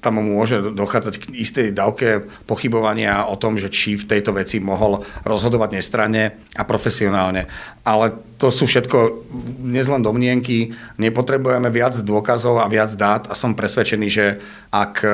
tam 0.00 0.16
môže 0.16 0.72
dochádzať 0.72 1.14
k 1.20 1.24
istej 1.44 1.66
dávke 1.76 2.24
pochybovania 2.48 3.28
o 3.28 3.36
tom, 3.36 3.60
že 3.60 3.68
či 3.68 4.00
v 4.00 4.08
tejto 4.08 4.32
veci 4.32 4.56
mohol 4.56 5.04
rozhodovať 5.28 5.76
nestranne 5.76 6.40
a 6.56 6.62
profesionálne. 6.64 7.46
Ale 7.84 8.16
to 8.40 8.48
sú 8.48 8.64
všetko 8.64 9.28
dnes 9.60 9.86
len 9.92 10.00
domnienky, 10.00 10.72
nepotrebujeme 10.96 11.68
viac 11.68 12.00
dôkazov 12.00 12.64
a 12.64 12.70
viac 12.72 12.96
dát 12.96 13.28
a 13.28 13.36
som 13.36 13.52
presvedčený, 13.52 14.08
že 14.08 14.40
ak, 14.72 15.04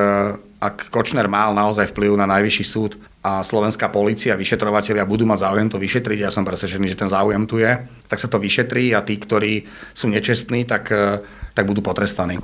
ak 0.56 0.88
Kočner 0.88 1.28
mal 1.28 1.52
naozaj 1.52 1.92
vplyv 1.92 2.16
na 2.16 2.26
najvyšší 2.26 2.64
súd 2.64 2.96
a 3.20 3.44
slovenská 3.44 3.92
policia, 3.92 4.38
vyšetrovateľia 4.38 5.04
budú 5.04 5.28
mať 5.28 5.44
záujem 5.44 5.68
to 5.68 5.76
vyšetriť, 5.76 6.18
ja 6.24 6.30
som 6.32 6.46
presvedčený, 6.46 6.86
že 6.94 7.00
ten 7.00 7.10
záujem 7.10 7.44
tu 7.44 7.60
je, 7.60 7.76
tak 8.06 8.18
sa 8.22 8.30
to 8.30 8.40
vyšetrí 8.40 8.96
a 8.96 9.04
tí, 9.04 9.20
ktorí 9.20 9.66
sú 9.92 10.08
nečestní, 10.08 10.64
tak, 10.64 10.88
tak 11.52 11.64
budú 11.66 11.82
potrestaní. 11.84 12.40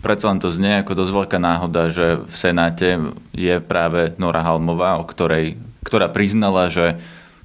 Predsa 0.00 0.30
len 0.30 0.38
to 0.38 0.48
znie 0.48 0.80
ako 0.80 0.94
dosť 0.94 1.12
veľká 1.12 1.38
náhoda, 1.42 1.90
že 1.90 2.22
v 2.22 2.34
Senáte 2.34 2.88
je 3.34 3.58
práve 3.58 4.14
Nora 4.16 4.40
Halmová, 4.40 5.02
o 5.02 5.04
ktorej, 5.04 5.58
ktorá 5.82 6.08
priznala, 6.08 6.70
že 6.70 6.96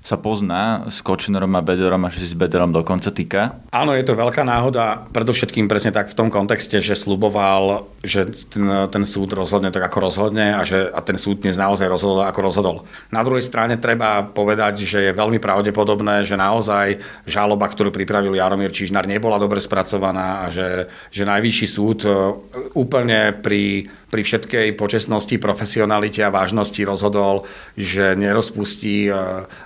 sa 0.06 0.22
pozná 0.22 0.86
s 0.86 1.02
Kočnerom 1.02 1.50
a 1.58 1.66
Bederom 1.66 2.06
a 2.06 2.14
že 2.14 2.22
si 2.22 2.28
s 2.30 2.38
Bederom 2.38 2.70
dokonca 2.70 3.10
týka? 3.10 3.58
Áno, 3.74 3.98
je 3.98 4.06
to 4.06 4.14
veľká 4.14 4.46
náhoda, 4.46 5.10
predovšetkým 5.10 5.66
presne 5.66 5.90
tak 5.90 6.14
v 6.14 6.18
tom 6.22 6.30
kontexte, 6.30 6.78
že 6.78 6.94
sluboval, 6.94 7.90
že 8.06 8.30
ten, 8.54 8.86
ten 8.94 9.04
súd 9.04 9.34
rozhodne 9.34 9.74
tak, 9.74 9.90
ako 9.90 10.06
rozhodne 10.06 10.54
a, 10.54 10.62
že, 10.62 10.94
a 10.94 11.02
ten 11.02 11.18
súd 11.18 11.42
dnes 11.42 11.58
naozaj 11.58 11.90
rozhodol, 11.90 12.22
ako 12.30 12.40
rozhodol. 12.46 12.76
Na 13.10 13.26
druhej 13.26 13.42
strane 13.42 13.82
treba 13.82 14.22
povedať, 14.22 14.86
že 14.86 15.10
je 15.10 15.18
veľmi 15.18 15.42
pravdepodobné, 15.42 16.22
že 16.22 16.38
naozaj 16.38 17.02
žaloba, 17.26 17.66
ktorú 17.66 17.90
pripravil 17.90 18.38
Jaromír 18.38 18.70
Čižnár, 18.70 19.10
nebola 19.10 19.42
dobre 19.42 19.58
spracovaná 19.58 20.46
a 20.46 20.54
že, 20.54 20.86
že 21.10 21.26
najvyšší 21.26 21.68
súd 21.68 22.06
e, 22.06 22.14
úplne 22.78 23.34
pri 23.34 23.90
pri 24.06 24.24
všetkej 24.24 24.80
počestnosti, 24.80 25.36
profesionalite 25.44 26.24
a 26.24 26.32
vážnosti 26.32 26.80
rozhodol, 26.88 27.44
že 27.76 28.16
nerozpustí 28.16 29.12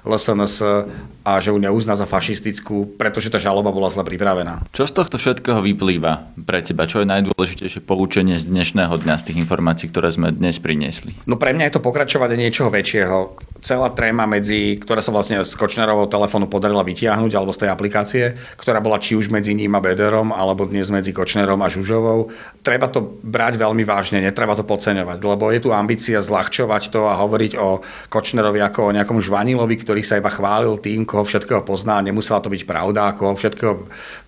LSNS 0.02 0.29
e, 0.36 0.86
a 1.26 1.32
že 1.38 1.54
ju 1.54 1.58
neuzná 1.62 1.94
za 1.94 2.10
fašistickú, 2.10 2.98
pretože 2.98 3.30
tá 3.30 3.38
žaloba 3.38 3.70
bola 3.70 3.90
zle 3.94 4.02
pripravená. 4.02 4.66
Čo 4.74 4.90
z 4.90 4.94
tohto 4.98 5.16
všetkého 5.22 5.62
vyplýva 5.62 6.34
pre 6.42 6.66
teba? 6.66 6.90
Čo 6.90 7.06
je 7.06 7.08
najdôležitejšie 7.10 7.86
poučenie 7.86 8.42
z 8.42 8.50
dnešného 8.50 8.98
dňa, 9.00 9.16
z 9.22 9.26
tých 9.32 9.38
informácií, 9.42 9.88
ktoré 9.94 10.10
sme 10.10 10.34
dnes 10.34 10.58
priniesli? 10.58 11.14
No 11.30 11.38
pre 11.38 11.54
mňa 11.54 11.70
je 11.70 11.74
to 11.78 11.86
pokračovanie 11.86 12.36
niečoho 12.36 12.74
väčšieho. 12.74 13.18
Celá 13.60 13.92
tréma 13.92 14.24
medzi, 14.24 14.80
ktorá 14.80 15.04
sa 15.04 15.12
vlastne 15.12 15.44
z 15.44 15.52
Kočnerovho 15.60 16.08
telefónu 16.08 16.48
podarila 16.48 16.80
vytiahnuť, 16.80 17.32
alebo 17.36 17.52
z 17.52 17.68
tej 17.68 17.70
aplikácie, 17.76 18.24
ktorá 18.56 18.80
bola 18.80 19.04
či 19.04 19.20
už 19.20 19.28
medzi 19.28 19.52
ním 19.52 19.76
a 19.76 19.84
Bederom, 19.84 20.32
alebo 20.32 20.64
dnes 20.64 20.88
medzi 20.88 21.12
Kočnerom 21.12 21.60
a 21.60 21.68
Žužovou. 21.68 22.32
Treba 22.64 22.88
to 22.88 23.20
brať 23.20 23.60
veľmi 23.60 23.84
vážne, 23.84 24.24
netreba 24.24 24.56
to 24.56 24.64
podceňovať, 24.64 25.20
lebo 25.20 25.52
je 25.52 25.60
tu 25.60 25.76
ambícia 25.76 26.24
zľahčovať 26.24 26.88
to 26.88 27.12
a 27.12 27.20
hovoriť 27.20 27.60
o 27.60 27.84
Kočnerovi 28.08 28.64
ako 28.64 28.80
o 28.80 28.96
nejakom 28.96 29.20
žvanilovi, 29.20 29.76
ktorý 29.76 30.08
sa 30.08 30.16
iba 30.16 30.32
chválil 30.32 30.80
tým, 30.80 31.04
koho 31.04 31.28
všetkého 31.28 31.60
pozná, 31.68 32.00
nemusela 32.00 32.40
to 32.40 32.48
byť 32.48 32.64
pravda, 32.64 33.12
koho 33.20 33.36
všetkého 33.36 33.76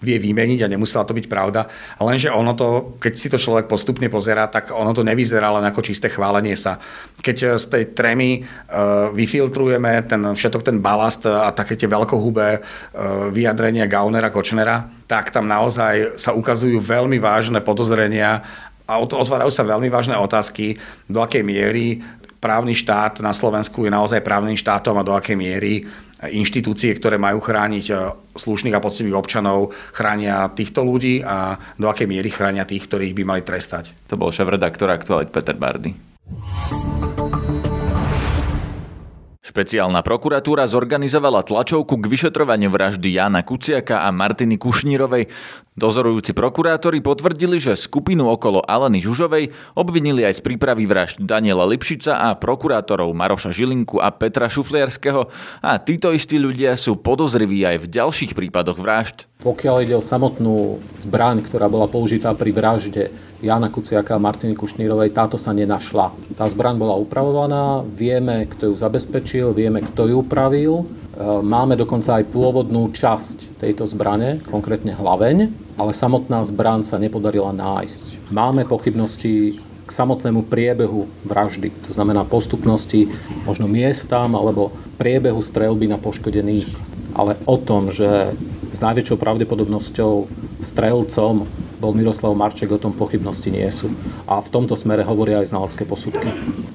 vie 0.04 0.20
vymeniť 0.20 0.68
a 0.68 0.72
nemusela 0.72 1.08
to 1.08 1.16
byť 1.16 1.32
pravda. 1.32 1.72
Lenže 2.04 2.36
ono 2.36 2.52
to, 2.52 3.00
keď 3.00 3.14
si 3.16 3.32
to 3.32 3.40
človek 3.40 3.72
postupne 3.72 4.12
pozerá, 4.12 4.52
tak 4.52 4.76
ono 4.76 4.92
to 4.92 5.08
nevyzerá 5.08 5.56
len 5.56 5.64
ako 5.64 5.88
čisté 5.88 6.12
chválenie 6.12 6.60
sa. 6.60 6.84
Keď 7.24 7.56
z 7.56 7.66
tej 7.72 7.84
trémy 7.96 8.44
uh, 8.44 9.21
vyfiltrujeme 9.22 10.02
ten 10.10 10.22
všetok 10.34 10.66
ten 10.66 10.78
balast 10.82 11.30
a 11.30 11.54
také 11.54 11.78
tie 11.78 11.86
veľkohubé 11.86 12.50
uh, 12.58 13.30
vyjadrenia 13.30 13.86
Gaunera, 13.86 14.34
Kočnera, 14.34 14.90
tak 15.06 15.30
tam 15.30 15.46
naozaj 15.46 16.18
sa 16.18 16.34
ukazujú 16.34 16.82
veľmi 16.82 17.22
vážne 17.22 17.62
podozrenia 17.62 18.42
a 18.90 18.94
otvárajú 19.00 19.54
sa 19.54 19.64
veľmi 19.64 19.88
vážne 19.88 20.18
otázky, 20.20 20.76
do 21.08 21.24
akej 21.24 21.46
miery 21.46 22.04
právny 22.42 22.74
štát 22.74 23.22
na 23.22 23.32
Slovensku 23.32 23.86
je 23.86 23.94
naozaj 23.94 24.26
právnym 24.26 24.58
štátom 24.58 24.98
a 24.98 25.06
do 25.06 25.14
akej 25.14 25.38
miery 25.38 25.86
inštitúcie, 26.22 26.94
ktoré 26.98 27.18
majú 27.18 27.42
chrániť 27.42 27.86
e, 27.90 27.94
slušných 28.38 28.78
a 28.78 28.84
poctivých 28.84 29.18
občanov, 29.18 29.74
chránia 29.94 30.50
týchto 30.54 30.86
ľudí 30.86 31.22
a 31.22 31.58
do 31.78 31.90
akej 31.90 32.10
miery 32.10 32.30
chránia 32.30 32.66
tých, 32.66 32.86
ktorých 32.86 33.18
by 33.18 33.24
mali 33.26 33.42
trestať. 33.42 33.94
To 34.10 34.18
bol 34.18 34.34
šéf-redaktor 34.34 34.90
aktuálit 34.90 35.34
Peter 35.34 35.58
Bardy. 35.58 36.11
Špeciálna 39.52 40.00
prokuratúra 40.00 40.64
zorganizovala 40.64 41.44
tlačovku 41.44 42.00
k 42.00 42.08
vyšetrovaniu 42.08 42.72
vraždy 42.72 43.20
Jana 43.20 43.44
Kuciaka 43.44 44.08
a 44.08 44.10
Martiny 44.16 44.56
Kušnírovej. 44.56 45.28
Dozorujúci 45.76 46.32
prokurátori 46.32 47.04
potvrdili, 47.04 47.60
že 47.60 47.76
skupinu 47.76 48.32
okolo 48.32 48.64
Aleny 48.64 49.04
Žužovej 49.04 49.52
obvinili 49.76 50.24
aj 50.24 50.40
z 50.40 50.42
prípravy 50.48 50.88
vražd 50.88 51.28
Daniela 51.28 51.68
Lipšica 51.68 52.32
a 52.32 52.40
prokurátorov 52.40 53.12
Maroša 53.12 53.52
Žilinku 53.52 54.00
a 54.00 54.16
Petra 54.16 54.48
Šufliarského 54.48 55.28
a 55.60 55.72
títo 55.84 56.16
istí 56.16 56.40
ľudia 56.40 56.80
sú 56.80 56.96
podozriví 57.04 57.68
aj 57.68 57.84
v 57.84 57.92
ďalších 57.92 58.32
prípadoch 58.32 58.80
vražd. 58.80 59.28
Pokiaľ 59.44 59.76
ide 59.84 60.00
o 60.00 60.04
samotnú 60.06 60.80
zbraň, 61.04 61.44
ktorá 61.44 61.68
bola 61.68 61.92
použitá 61.92 62.32
pri 62.32 62.56
vražde 62.56 63.12
Jana 63.42 63.74
Kuciaka 63.74 64.16
a 64.16 64.22
Martiny 64.22 64.54
Kušnírovej, 64.54 65.18
táto 65.18 65.34
sa 65.34 65.50
nenašla. 65.50 66.14
Tá 66.38 66.46
zbraň 66.46 66.78
bola 66.78 66.94
upravovaná, 66.94 67.82
vieme, 67.82 68.46
kto 68.46 68.70
ju 68.70 68.76
zabezpečil, 68.78 69.50
vieme, 69.58 69.82
kto 69.82 70.06
ju 70.06 70.16
upravil. 70.22 70.74
E, 70.78 70.86
máme 71.42 71.74
dokonca 71.74 72.22
aj 72.22 72.30
pôvodnú 72.30 72.94
časť 72.94 73.58
tejto 73.58 73.90
zbrane, 73.90 74.46
konkrétne 74.46 74.94
hlaveň, 74.94 75.50
ale 75.74 75.90
samotná 75.90 76.46
zbraň 76.46 76.86
sa 76.86 77.02
nepodarila 77.02 77.50
nájsť. 77.50 78.30
Máme 78.30 78.70
pochybnosti 78.70 79.58
k 79.58 79.90
samotnému 79.90 80.46
priebehu 80.46 81.10
vraždy, 81.26 81.74
to 81.90 81.98
znamená 81.98 82.22
postupnosti, 82.30 83.10
možno 83.50 83.66
miestam 83.66 84.38
alebo 84.38 84.70
priebehu 85.02 85.42
strelby 85.42 85.90
na 85.90 85.98
poškodených, 85.98 86.70
ale 87.18 87.42
o 87.50 87.58
tom, 87.58 87.90
že 87.90 88.38
s 88.70 88.78
najväčšou 88.80 89.18
pravdepodobnosťou 89.18 90.30
strelcom 90.62 91.50
bol 91.82 91.98
Miroslav 91.98 92.38
Marček, 92.38 92.70
o 92.70 92.78
tom 92.78 92.94
pochybnosti 92.94 93.50
nie 93.50 93.66
sú. 93.74 93.90
A 94.30 94.38
v 94.38 94.52
tomto 94.54 94.78
smere 94.78 95.02
hovoria 95.02 95.42
aj 95.42 95.50
znalecké 95.50 95.82
posudky. 95.90 96.30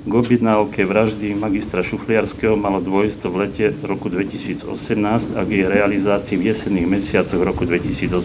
K 0.07 0.13
objednávke 0.15 0.83
vraždy 0.83 1.39
magistra 1.39 1.87
Šufliarského 1.87 2.59
malo 2.59 2.83
dôjsť 2.83 3.21
v 3.31 3.35
lete 3.39 3.67
roku 3.87 4.11
2018 4.11 4.67
a 5.39 5.41
k 5.47 5.51
jej 5.51 5.67
realizácii 5.71 6.35
v 6.35 6.51
jesenných 6.51 6.91
mesiacoch 6.91 7.39
roku 7.39 7.63
2018. 7.63 8.19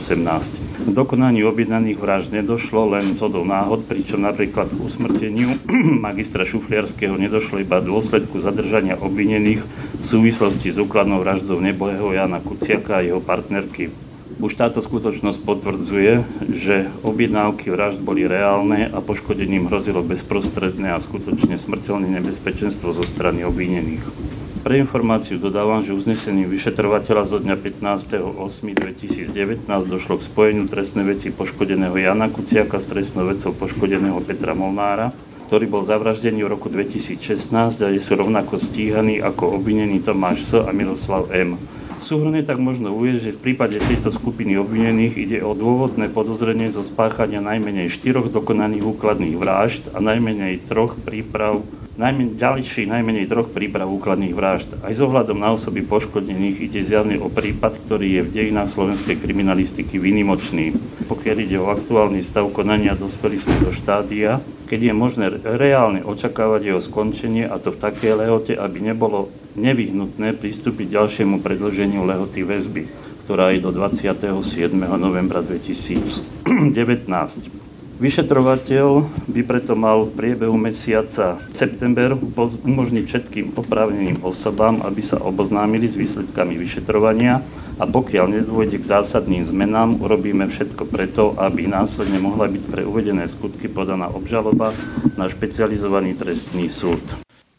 K 0.61 0.89
dokonaniu 0.89 1.45
objednaných 1.53 2.01
vražd 2.01 2.33
nedošlo 2.33 2.97
len 2.97 3.13
z 3.13 3.21
hodou 3.21 3.45
náhod, 3.45 3.85
pričom 3.85 4.25
napríklad 4.25 4.73
k 4.73 4.81
usmrteniu 4.81 5.57
magistra 6.05 6.41
Šufliarského 6.41 7.13
nedošlo 7.13 7.61
iba 7.61 7.77
dôsledku 7.77 8.41
zadržania 8.41 8.97
obvinených 8.97 9.61
v 10.01 10.05
súvislosti 10.05 10.73
s 10.73 10.81
úkladnou 10.81 11.21
vraždou 11.21 11.61
nebohého 11.61 12.13
Jana 12.13 12.41
Kuciaka 12.41 13.01
a 13.01 13.05
jeho 13.05 13.21
partnerky 13.21 14.10
už 14.41 14.57
táto 14.57 14.81
skutočnosť 14.81 15.39
potvrdzuje, 15.45 16.11
že 16.49 16.89
objednávky 17.05 17.69
vražd 17.69 18.01
boli 18.01 18.25
reálne 18.25 18.89
a 18.89 18.97
poškodeným 18.97 19.69
hrozilo 19.69 20.01
bezprostredné 20.01 20.91
a 20.91 20.99
skutočne 20.99 21.61
smrteľné 21.61 22.09
nebezpečenstvo 22.17 22.89
zo 22.89 23.05
strany 23.05 23.45
obvinených. 23.45 24.01
Pre 24.61 24.77
informáciu 24.77 25.41
dodávam, 25.41 25.81
že 25.81 25.97
uznesením 25.97 26.45
vyšetrovateľa 26.45 27.23
zo 27.25 27.41
dňa 27.41 27.57
15.8.2019 27.81 29.65
došlo 29.65 30.21
k 30.21 30.25
spojeniu 30.25 30.69
trestnej 30.69 31.05
veci 31.05 31.33
poškodeného 31.33 31.97
Jana 31.97 32.29
Kuciaka 32.29 32.77
s 32.77 32.85
trestnou 32.85 33.25
vecou 33.29 33.57
poškodeného 33.57 34.21
Petra 34.21 34.53
Molnára, 34.53 35.09
ktorý 35.49 35.65
bol 35.65 35.81
zavraždený 35.81 36.45
v 36.45 36.53
roku 36.53 36.69
2016 36.69 37.49
a 37.81 37.89
je 37.89 37.97
sú 37.97 38.13
rovnako 38.13 38.61
stíhaní 38.61 39.17
ako 39.17 39.57
obvinený 39.57 40.05
Tomáš 40.05 40.45
S. 40.45 40.61
a 40.61 40.69
Miroslav 40.69 41.33
M. 41.33 41.57
Súhrne 42.01 42.41
tak 42.41 42.57
možno 42.57 42.97
uvieť, 42.97 43.17
že 43.21 43.35
v 43.37 43.43
prípade 43.45 43.77
tejto 43.77 44.09
skupiny 44.09 44.57
obvinených 44.57 45.15
ide 45.21 45.39
o 45.45 45.53
dôvodné 45.53 46.09
podozrenie 46.09 46.73
zo 46.73 46.81
spáchania 46.81 47.45
najmenej 47.45 47.93
štyroch 47.93 48.33
dokonaných 48.33 48.81
úkladných 48.81 49.37
vražd 49.37 49.93
a 49.93 50.01
najmenej 50.01 50.65
troch 50.65 50.97
príprav 50.97 51.61
najmen, 52.01 52.41
ďalších 52.41 52.89
najmenej 52.89 53.29
troch 53.29 53.53
príprav 53.53 53.85
úkladných 53.85 54.33
vražd. 54.33 54.81
Aj 54.81 54.89
s 54.89 54.97
ohľadom 54.97 55.37
na 55.37 55.53
osoby 55.53 55.85
poškodených 55.85 56.65
ide 56.65 56.81
zjavne 56.81 57.21
o 57.21 57.29
prípad, 57.29 57.77
ktorý 57.85 58.17
je 58.17 58.21
v 58.25 58.33
dejinách 58.33 58.73
slovenskej 58.73 59.21
kriminalistiky 59.21 60.01
výnimočný. 60.01 60.73
Pokiaľ 61.05 61.37
ide 61.37 61.61
o 61.61 61.69
aktuálny 61.69 62.25
stav 62.25 62.49
konania, 62.49 62.97
dospeli 62.97 63.37
sme 63.37 63.61
do 63.61 63.69
štádia, 63.69 64.41
keď 64.65 64.89
je 64.89 64.93
možné 64.97 65.25
reálne 65.45 66.01
očakávať 66.01 66.73
jeho 66.73 66.81
skončenie 66.81 67.45
a 67.45 67.61
to 67.61 67.69
v 67.69 67.81
takej 67.83 68.25
lehote, 68.25 68.53
aby 68.57 68.81
nebolo 68.81 69.29
nevyhnutné 69.55 70.33
pristúpiť 70.37 70.89
ďalšiemu 70.95 71.41
predlženiu 71.43 72.05
lehoty 72.07 72.43
väzby, 72.43 72.87
ktorá 73.27 73.51
je 73.55 73.59
do 73.63 73.71
27. 73.71 74.75
novembra 74.77 75.41
2019. 75.43 77.51
Vyšetrovateľ 78.01 79.05
by 79.29 79.41
preto 79.45 79.77
mal 79.77 80.09
v 80.09 80.17
priebehu 80.17 80.57
mesiaca 80.57 81.37
september 81.53 82.17
umožniť 82.65 83.05
všetkým 83.05 83.53
oprávneným 83.53 84.25
osobám, 84.25 84.81
aby 84.81 85.05
sa 85.05 85.21
oboznámili 85.21 85.85
s 85.85 86.01
výsledkami 86.01 86.57
vyšetrovania 86.57 87.45
a 87.77 87.85
pokiaľ 87.85 88.41
nedôjde 88.41 88.81
k 88.81 88.89
zásadným 88.97 89.45
zmenám, 89.45 90.01
urobíme 90.01 90.49
všetko 90.49 90.89
preto, 90.89 91.37
aby 91.37 91.69
následne 91.69 92.17
mohla 92.17 92.49
byť 92.49 92.63
pre 92.73 92.81
uvedené 92.89 93.29
skutky 93.29 93.69
podaná 93.69 94.09
obžaloba 94.09 94.73
na 95.13 95.29
špecializovaný 95.29 96.17
trestný 96.17 96.65
súd. 96.65 97.05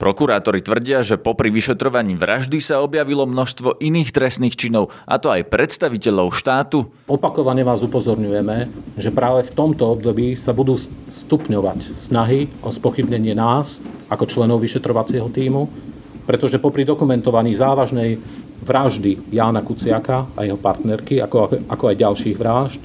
Prokurátori 0.03 0.59
tvrdia, 0.67 1.07
že 1.07 1.15
popri 1.15 1.47
vyšetrovaní 1.55 2.19
vraždy 2.19 2.59
sa 2.59 2.83
objavilo 2.83 3.23
množstvo 3.23 3.79
iných 3.79 4.11
trestných 4.11 4.59
činov, 4.59 4.91
a 5.07 5.23
to 5.23 5.31
aj 5.31 5.47
predstaviteľov 5.47 6.35
štátu. 6.35 6.91
Opakovane 7.07 7.63
vás 7.63 7.87
upozorňujeme, 7.87 8.67
že 8.99 9.15
práve 9.15 9.47
v 9.47 9.55
tomto 9.55 9.95
období 9.95 10.35
sa 10.35 10.51
budú 10.51 10.75
stupňovať 11.07 11.95
snahy 11.95 12.51
o 12.67 12.75
spochybnenie 12.75 13.39
nás 13.39 13.79
ako 14.11 14.27
členov 14.27 14.59
vyšetrovacieho 14.67 15.31
týmu, 15.31 15.71
pretože 16.27 16.59
popri 16.59 16.83
dokumentovaní 16.83 17.55
závažnej 17.55 18.19
vraždy 18.67 19.31
Jána 19.31 19.63
Kuciaka 19.63 20.35
a 20.35 20.43
jeho 20.43 20.59
partnerky, 20.59 21.23
ako, 21.23 21.63
ako 21.71 21.85
aj 21.95 22.03
ďalších 22.03 22.35
vražd, 22.35 22.83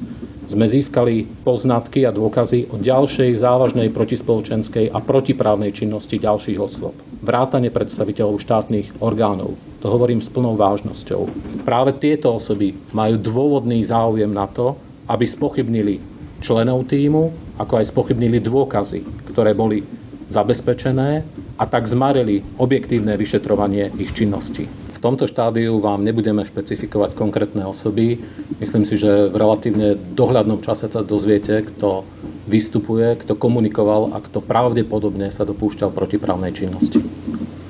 sme 0.48 0.64
získali 0.64 1.28
poznatky 1.44 2.08
a 2.08 2.16
dôkazy 2.16 2.72
o 2.72 2.80
ďalšej 2.80 3.36
závažnej 3.36 3.92
protispoločenskej 3.92 4.96
a 4.96 5.04
protiprávnej 5.04 5.76
činnosti 5.76 6.16
ďalších 6.18 6.58
osôb. 6.58 6.96
Vrátane 7.20 7.68
predstaviteľov 7.68 8.40
štátnych 8.40 9.04
orgánov. 9.04 9.60
To 9.84 9.92
hovorím 9.92 10.24
s 10.24 10.32
plnou 10.32 10.56
vážnosťou. 10.56 11.28
Práve 11.68 11.94
tieto 12.00 12.32
osoby 12.32 12.74
majú 12.96 13.20
dôvodný 13.20 13.84
záujem 13.84 14.32
na 14.32 14.48
to, 14.48 14.80
aby 15.12 15.28
spochybnili 15.28 16.00
členov 16.40 16.88
týmu, 16.88 17.30
ako 17.60 17.84
aj 17.84 17.92
spochybnili 17.92 18.40
dôkazy, 18.40 19.04
ktoré 19.34 19.52
boli 19.52 19.84
zabezpečené 20.28 21.24
a 21.58 21.64
tak 21.66 21.88
zmarili 21.88 22.44
objektívne 22.60 23.16
vyšetrovanie 23.16 23.90
ich 23.98 24.12
činnosti. 24.14 24.68
V 24.68 25.00
tomto 25.00 25.30
štádiu 25.30 25.78
vám 25.78 26.02
nebudeme 26.02 26.42
špecifikovať 26.42 27.14
konkrétne 27.14 27.64
osoby. 27.70 28.18
Myslím 28.58 28.90
si, 28.90 28.98
že 28.98 29.30
v 29.30 29.36
relatívne 29.38 29.94
dohľadnom 30.18 30.66
čase 30.66 30.90
sa 30.90 31.06
dozviete, 31.06 31.62
kto 31.62 32.02
vystupuje, 32.50 33.14
kto 33.22 33.38
komunikoval 33.38 34.16
a 34.16 34.18
kto 34.18 34.42
pravdepodobne 34.42 35.30
sa 35.30 35.46
dopúšťal 35.46 35.94
protiprávnej 35.94 36.58
činnosti. 36.58 36.98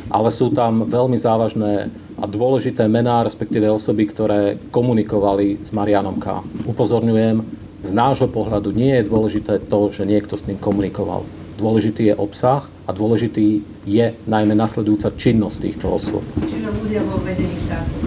Ale 0.07 0.31
sú 0.31 0.47
tam 0.55 0.87
veľmi 0.87 1.19
závažné 1.19 1.91
a 2.17 2.25
dôležité 2.25 2.87
mená, 2.87 3.19
respektíve 3.27 3.67
osoby, 3.67 4.07
ktoré 4.07 4.55
komunikovali 4.71 5.59
s 5.59 5.75
Marianom 5.75 6.23
K. 6.23 6.39
Upozorňujem, 6.63 7.43
z 7.83 7.91
nášho 7.91 8.31
pohľadu 8.31 8.71
nie 8.71 8.95
je 8.97 9.07
dôležité 9.11 9.59
to, 9.67 9.91
že 9.91 10.07
niekto 10.07 10.39
s 10.39 10.47
ním 10.47 10.57
komunikoval. 10.57 11.27
Dôležitý 11.59 12.09
je 12.09 12.15
obsah 12.15 12.63
a 12.87 12.95
dôležitý 12.95 13.59
je 13.83 14.05
najmä 14.23 14.55
nasledujúca 14.55 15.11
činnosť 15.19 15.57
týchto 15.67 15.85
osôb. 15.91 16.23
Čiže 16.47 16.69
ľudia 16.71 17.03
vo 17.03 17.19
vedení 17.21 17.59
štátu? 17.67 18.06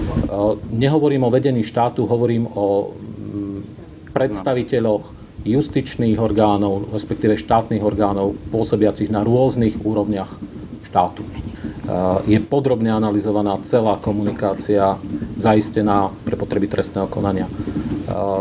Nehovorím 0.70 1.26
o 1.26 1.32
vedení 1.32 1.64
štátu, 1.64 2.06
hovorím 2.06 2.46
o 2.50 2.92
mm, 2.92 3.58
predstaviteľoch 4.12 5.04
justičných 5.44 6.20
orgánov, 6.20 6.92
respektíve 6.92 7.38
štátnych 7.40 7.80
orgánov 7.80 8.36
pôsobiacich 8.52 9.08
na 9.08 9.24
rôznych 9.24 9.80
úrovniach 9.80 10.36
štátu. 10.84 11.24
Je 12.28 12.36
podrobne 12.44 12.92
analyzovaná 12.92 13.56
celá 13.64 13.96
komunikácia 13.98 15.00
zaistená 15.40 16.12
pre 16.28 16.36
potreby 16.36 16.68
trestného 16.68 17.08
konania. 17.08 17.48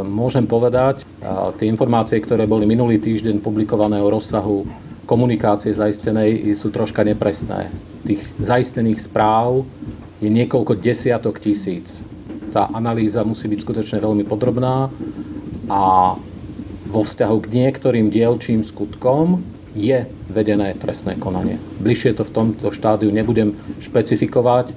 Môžem 0.04 0.44
povedať, 0.44 1.08
tie 1.56 1.72
informácie, 1.72 2.20
ktoré 2.20 2.50
boli 2.50 2.68
minulý 2.68 3.00
týždeň 3.00 3.40
publikované 3.40 4.02
o 4.04 4.12
rozsahu 4.12 4.68
komunikácie 5.10 5.74
zaistenej 5.74 6.54
sú 6.54 6.70
troška 6.70 7.02
nepresné. 7.02 7.74
Tých 8.06 8.22
zaistených 8.38 9.10
správ 9.10 9.66
je 10.20 10.28
niekoľko 10.28 10.80
desiatok 10.80 11.40
tisíc. 11.40 12.04
Tá 12.52 12.68
analýza 12.74 13.24
musí 13.24 13.48
byť 13.48 13.60
skutočne 13.62 13.98
veľmi 14.04 14.28
podrobná 14.28 14.92
a 15.70 15.82
vo 16.90 17.02
vzťahu 17.06 17.38
k 17.46 17.48
niektorým 17.54 18.10
dielčím 18.10 18.66
skutkom 18.66 19.40
je 19.78 20.10
vedené 20.34 20.74
trestné 20.74 21.14
konanie. 21.22 21.62
Bližšie 21.78 22.18
to 22.18 22.26
v 22.26 22.34
tomto 22.34 22.74
štádiu 22.74 23.14
nebudem 23.14 23.54
špecifikovať, 23.78 24.74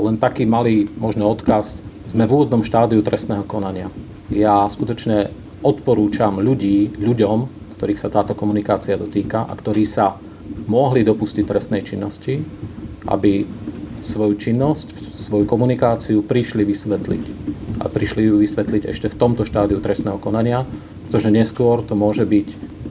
len 0.00 0.16
taký 0.16 0.48
malý 0.48 0.88
možno 0.96 1.28
odkaz. 1.28 1.76
Sme 2.08 2.24
v 2.24 2.40
úvodnom 2.40 2.64
štádiu 2.64 3.04
trestného 3.04 3.44
konania. 3.44 3.92
Ja 4.32 4.64
skutočne 4.64 5.28
odporúčam 5.60 6.40
ľudí, 6.40 6.96
ľuďom, 6.96 7.38
ktorých 7.76 8.00
sa 8.00 8.08
táto 8.08 8.32
komunikácia 8.32 8.96
dotýka 8.96 9.44
a 9.44 9.52
ktorí 9.52 9.84
sa 9.84 10.16
mohli 10.68 11.04
dopustiť 11.04 11.44
trestnej 11.44 11.84
činnosti, 11.84 12.40
aby 13.12 13.44
svoju 14.04 14.36
činnosť, 14.36 15.16
svoju 15.16 15.48
komunikáciu 15.48 16.20
prišli 16.20 16.62
vysvetliť. 16.62 17.24
A 17.82 17.90
prišli 17.90 18.28
ju 18.28 18.38
vysvetliť 18.38 18.86
ešte 18.86 19.10
v 19.10 19.18
tomto 19.18 19.42
štádiu 19.42 19.80
trestného 19.80 20.20
konania, 20.20 20.62
pretože 21.08 21.32
neskôr 21.32 21.80
to 21.80 21.96
môže 21.96 22.28
byť 22.28 22.48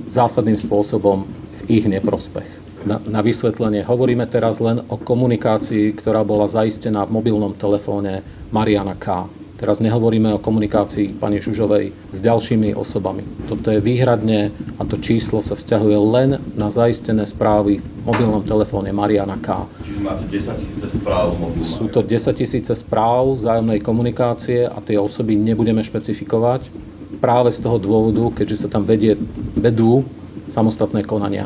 zásadným 0.10 0.58
spôsobom 0.58 1.24
v 1.30 1.60
ich 1.70 1.86
neprospech. 1.88 2.64
Na, 2.84 3.00
na 3.08 3.24
vysvetlenie 3.24 3.88
hovoríme 3.88 4.28
teraz 4.28 4.60
len 4.60 4.84
o 4.92 5.00
komunikácii, 5.00 5.96
ktorá 5.96 6.28
bola 6.28 6.52
zaistená 6.52 7.08
v 7.08 7.16
mobilnom 7.16 7.56
telefóne 7.56 8.20
Mariana 8.52 9.00
K. 9.00 9.24
Teraz 9.54 9.86
nehovoríme 9.86 10.34
o 10.34 10.42
komunikácii 10.42 11.22
pani 11.22 11.38
Žužovej 11.38 11.94
s 12.10 12.20
ďalšími 12.26 12.74
osobami. 12.74 13.22
Toto 13.46 13.70
je 13.70 13.78
výhradne 13.78 14.50
a 14.76 14.82
to 14.82 14.98
číslo 14.98 15.46
sa 15.46 15.54
vzťahuje 15.54 15.98
len 16.10 16.30
na 16.58 16.74
zaistené 16.74 17.22
správy 17.22 17.78
v 17.78 18.02
mobilnom 18.02 18.42
telefóne 18.42 18.90
Mariana 18.90 19.38
K. 19.38 19.70
Čiže 19.86 20.02
máte 20.02 20.26
10 20.26 20.58
tisíce 20.58 20.88
správ 20.98 21.38
mobilu 21.38 21.62
Sú 21.62 21.86
to 21.86 22.02
10 22.02 22.34
tisíce 22.34 22.74
správ 22.74 23.38
vzájomnej 23.38 23.78
komunikácie 23.78 24.66
a 24.66 24.82
tie 24.82 24.98
osoby 24.98 25.38
nebudeme 25.38 25.86
špecifikovať 25.86 26.74
práve 27.22 27.54
z 27.54 27.62
toho 27.62 27.78
dôvodu, 27.78 28.42
keďže 28.42 28.66
sa 28.66 28.68
tam 28.74 28.90
vedie, 28.90 29.14
vedú 29.54 30.02
samostatné 30.50 31.06
konania. 31.06 31.46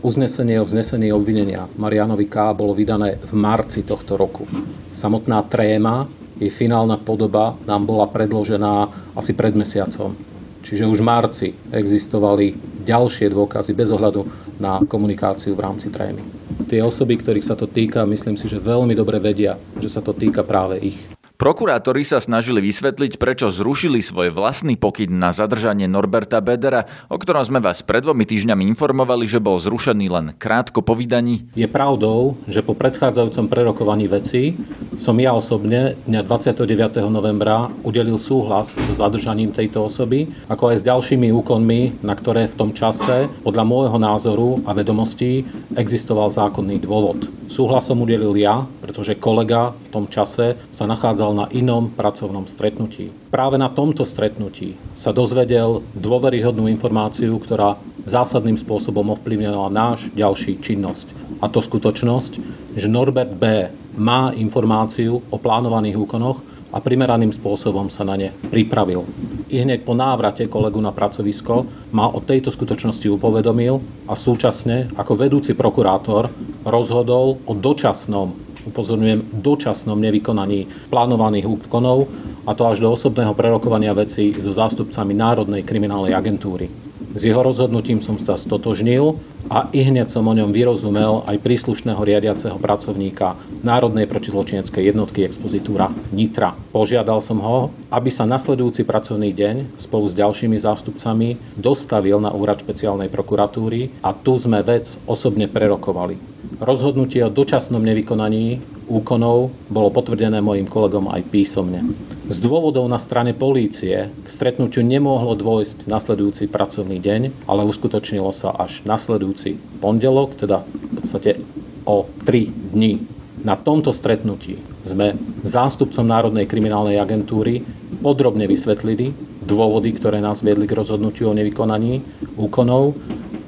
Uznesenie 0.00 0.56
o 0.56 0.64
vznesení 0.64 1.12
obvinenia 1.12 1.68
Marianovi 1.76 2.24
K. 2.24 2.56
bolo 2.56 2.72
vydané 2.72 3.20
v 3.20 3.32
marci 3.36 3.84
tohto 3.84 4.16
roku. 4.16 4.48
Samotná 4.96 5.44
tréma 5.44 6.08
jej 6.40 6.48
finálna 6.48 6.96
podoba 6.96 7.54
nám 7.68 7.84
bola 7.84 8.08
predložená 8.08 8.88
asi 9.12 9.36
pred 9.36 9.52
mesiacom. 9.52 10.16
Čiže 10.60 10.88
už 10.88 11.00
v 11.00 11.08
marci 11.08 11.48
existovali 11.72 12.56
ďalšie 12.84 13.28
dôkazy 13.32 13.72
bez 13.76 13.92
ohľadu 13.92 14.24
na 14.60 14.80
komunikáciu 14.84 15.52
v 15.56 15.64
rámci 15.64 15.92
trémy. 15.92 16.20
Tie 16.68 16.80
osoby, 16.80 17.16
ktorých 17.20 17.44
sa 17.44 17.56
to 17.56 17.68
týka, 17.68 18.04
myslím 18.08 18.36
si, 18.36 18.48
že 18.48 18.60
veľmi 18.60 18.92
dobre 18.92 19.20
vedia, 19.20 19.56
že 19.80 19.88
sa 19.88 20.04
to 20.04 20.12
týka 20.12 20.44
práve 20.44 20.80
ich. 20.80 21.19
Prokurátori 21.40 22.04
sa 22.04 22.20
snažili 22.20 22.60
vysvetliť, 22.60 23.16
prečo 23.16 23.48
zrušili 23.48 24.04
svoj 24.04 24.28
vlastný 24.28 24.76
pokyn 24.76 25.08
na 25.08 25.32
zadržanie 25.32 25.88
Norberta 25.88 26.36
Bedera, 26.44 26.84
o 27.08 27.16
ktorom 27.16 27.40
sme 27.40 27.64
vás 27.64 27.80
pred 27.80 28.04
dvomi 28.04 28.28
týždňami 28.28 28.68
informovali, 28.76 29.24
že 29.24 29.40
bol 29.40 29.56
zrušený 29.56 30.12
len 30.12 30.26
krátko 30.36 30.84
po 30.84 30.92
vydaní. 30.92 31.48
Je 31.56 31.64
pravdou, 31.64 32.36
že 32.44 32.60
po 32.60 32.76
predchádzajúcom 32.76 33.48
prerokovaní 33.48 34.04
veci 34.04 34.52
som 35.00 35.16
ja 35.16 35.32
osobne 35.32 35.96
dňa 36.04 36.28
29. 36.28 37.08
novembra 37.08 37.72
udelil 37.88 38.20
súhlas 38.20 38.76
so 38.76 38.92
zadržaním 38.92 39.56
tejto 39.56 39.88
osoby, 39.88 40.28
ako 40.44 40.76
aj 40.76 40.84
s 40.84 40.86
ďalšími 40.92 41.32
úkonmi, 41.40 42.04
na 42.04 42.20
ktoré 42.20 42.52
v 42.52 42.58
tom 42.60 42.76
čase, 42.76 43.32
podľa 43.40 43.64
môjho 43.64 43.96
názoru 43.96 44.60
a 44.68 44.76
vedomostí, 44.76 45.48
existoval 45.72 46.28
zákonný 46.28 46.84
dôvod. 46.84 47.40
Súhlasom 47.50 48.06
udelil 48.06 48.36
ja, 48.38 48.62
pretože 48.78 49.18
kolega 49.18 49.74
v 49.74 49.88
tom 49.90 50.04
čase 50.06 50.54
sa 50.70 50.86
nachádzal 50.86 51.29
na 51.32 51.46
inom 51.50 51.90
pracovnom 51.92 52.46
stretnutí. 52.46 53.10
Práve 53.30 53.56
na 53.56 53.70
tomto 53.70 54.06
stretnutí 54.06 54.74
sa 54.94 55.14
dozvedel 55.14 55.82
dôveryhodnú 55.96 56.66
informáciu, 56.68 57.36
ktorá 57.38 57.78
zásadným 58.04 58.56
spôsobom 58.56 59.12
ovplyvnila 59.14 59.68
náš 59.72 60.08
ďalší 60.16 60.60
činnosť. 60.60 61.12
A 61.40 61.48
to 61.48 61.60
skutočnosť, 61.64 62.32
že 62.76 62.88
Norbert 62.88 63.32
B. 63.36 63.68
má 63.96 64.32
informáciu 64.36 65.20
o 65.20 65.36
plánovaných 65.36 65.96
úkonoch 65.96 66.40
a 66.70 66.78
primeraným 66.78 67.34
spôsobom 67.34 67.90
sa 67.90 68.06
na 68.06 68.14
ne 68.14 68.28
pripravil. 68.30 69.02
I 69.50 69.66
hneď 69.66 69.82
po 69.82 69.98
návrate 69.98 70.46
kolegu 70.46 70.78
na 70.78 70.94
pracovisko 70.94 71.66
ma 71.90 72.06
o 72.06 72.22
tejto 72.22 72.54
skutočnosti 72.54 73.10
upovedomil 73.10 73.82
a 74.06 74.14
súčasne 74.14 74.94
ako 74.94 75.18
vedúci 75.18 75.58
prokurátor 75.58 76.30
rozhodol 76.62 77.42
o 77.42 77.52
dočasnom, 77.58 78.49
upozorňujem, 78.66 79.40
dočasnom 79.40 79.96
nevykonaní 79.96 80.90
plánovaných 80.90 81.46
úkonov 81.48 82.08
a 82.44 82.52
to 82.56 82.66
až 82.66 82.82
do 82.82 82.92
osobného 82.92 83.32
prerokovania 83.32 83.94
vecí 83.96 84.32
so 84.36 84.52
zástupcami 84.52 85.12
Národnej 85.16 85.62
kriminálnej 85.62 86.16
agentúry. 86.16 86.68
S 87.10 87.26
jeho 87.26 87.42
rozhodnutím 87.42 87.98
som 87.98 88.20
sa 88.20 88.38
stotožnil 88.38 89.18
a 89.50 89.66
i 89.74 89.82
hneď 89.82 90.06
som 90.06 90.22
o 90.22 90.32
ňom 90.32 90.54
vyrozumel 90.54 91.26
aj 91.26 91.42
príslušného 91.42 91.98
riadiaceho 91.98 92.54
pracovníka 92.62 93.34
Národnej 93.66 94.06
protizločineckej 94.06 94.94
jednotky 94.94 95.26
expozitúra 95.26 95.90
Nitra. 96.14 96.54
Požiadal 96.70 97.18
som 97.18 97.42
ho, 97.42 97.74
aby 97.90 98.14
sa 98.14 98.30
nasledujúci 98.30 98.86
pracovný 98.86 99.34
deň 99.34 99.74
spolu 99.74 100.06
s 100.06 100.14
ďalšími 100.14 100.54
zástupcami 100.54 101.58
dostavil 101.58 102.22
na 102.22 102.30
úrad 102.30 102.62
špeciálnej 102.62 103.10
prokuratúry 103.10 103.90
a 104.06 104.14
tu 104.14 104.38
sme 104.38 104.62
vec 104.62 104.94
osobne 105.10 105.50
prerokovali. 105.50 106.14
Rozhodnutie 106.62 107.26
o 107.26 107.34
dočasnom 107.34 107.82
nevykonaní 107.82 108.62
úkonov 108.90 109.54
bolo 109.70 109.94
potvrdené 109.94 110.42
mojim 110.42 110.66
kolegom 110.66 111.06
aj 111.14 111.22
písomne. 111.30 111.86
Z 112.26 112.42
dôvodov 112.42 112.90
na 112.90 112.98
strane 112.98 113.30
polície 113.30 114.10
k 114.10 114.26
stretnutiu 114.26 114.82
nemohlo 114.82 115.38
dôjsť 115.38 115.86
nasledujúci 115.86 116.50
pracovný 116.50 116.98
deň, 116.98 117.46
ale 117.46 117.66
uskutočnilo 117.70 118.34
sa 118.34 118.50
až 118.50 118.82
nasledujúci 118.82 119.78
pondelok, 119.78 120.34
teda 120.34 120.66
v 120.66 120.92
podstate 120.98 121.38
o 121.86 122.10
3 122.26 122.74
dní. 122.74 122.98
Na 123.40 123.56
tomto 123.56 123.94
stretnutí 123.94 124.60
sme 124.84 125.16
zástupcom 125.46 126.04
Národnej 126.04 126.44
kriminálnej 126.44 127.00
agentúry 127.00 127.64
podrobne 128.04 128.44
vysvetlili 128.44 129.16
dôvody, 129.40 129.96
ktoré 129.96 130.20
nás 130.20 130.44
viedli 130.44 130.68
k 130.68 130.76
rozhodnutiu 130.76 131.32
o 131.32 131.36
nevykonaní 131.38 132.04
úkonov 132.36 132.94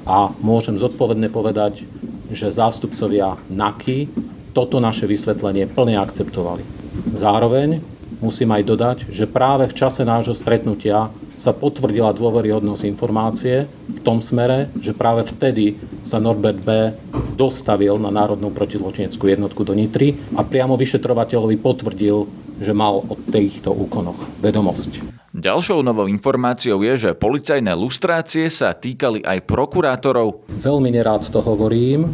a 0.03 0.33
môžem 0.41 0.75
zodpovedne 0.81 1.29
povedať, 1.29 1.85
že 2.33 2.49
zástupcovia 2.49 3.37
NAKY 3.53 4.09
toto 4.53 4.77
naše 4.77 5.09
vysvetlenie 5.09 5.65
plne 5.65 5.97
akceptovali. 5.97 6.61
Zároveň 7.17 7.81
musím 8.21 8.53
aj 8.55 8.63
dodať, 8.63 8.97
že 9.09 9.27
práve 9.27 9.67
v 9.67 9.75
čase 9.75 10.05
nášho 10.07 10.37
stretnutia 10.37 11.11
sa 11.35 11.51
potvrdila 11.51 12.15
dôveryhodnosť 12.15 12.87
informácie 12.87 13.67
v 13.67 13.99
tom 13.99 14.23
smere, 14.23 14.71
že 14.79 14.95
práve 14.95 15.27
vtedy 15.27 15.75
sa 16.05 16.21
Norbert 16.21 16.61
B. 16.61 16.93
dostavil 17.35 17.97
na 17.99 18.13
Národnú 18.13 18.53
protizločineckú 18.53 19.27
jednotku 19.27 19.65
do 19.65 19.73
Nitry 19.75 20.15
a 20.37 20.45
priamo 20.45 20.77
vyšetrovateľovi 20.77 21.57
potvrdil, 21.59 22.17
že 22.61 22.71
mal 22.71 23.01
o 23.03 23.13
týchto 23.17 23.73
úkonoch 23.73 24.21
vedomosť. 24.39 25.11
Ďalšou 25.33 25.81
novou 25.81 26.05
informáciou 26.05 26.85
je, 26.85 27.09
že 27.09 27.17
policajné 27.17 27.73
lustrácie 27.73 28.53
sa 28.53 28.69
týkali 28.69 29.25
aj 29.25 29.41
prokurátorov. 29.49 30.45
Veľmi 30.61 30.93
nerád 30.93 31.25
to 31.25 31.41
hovorím. 31.41 32.05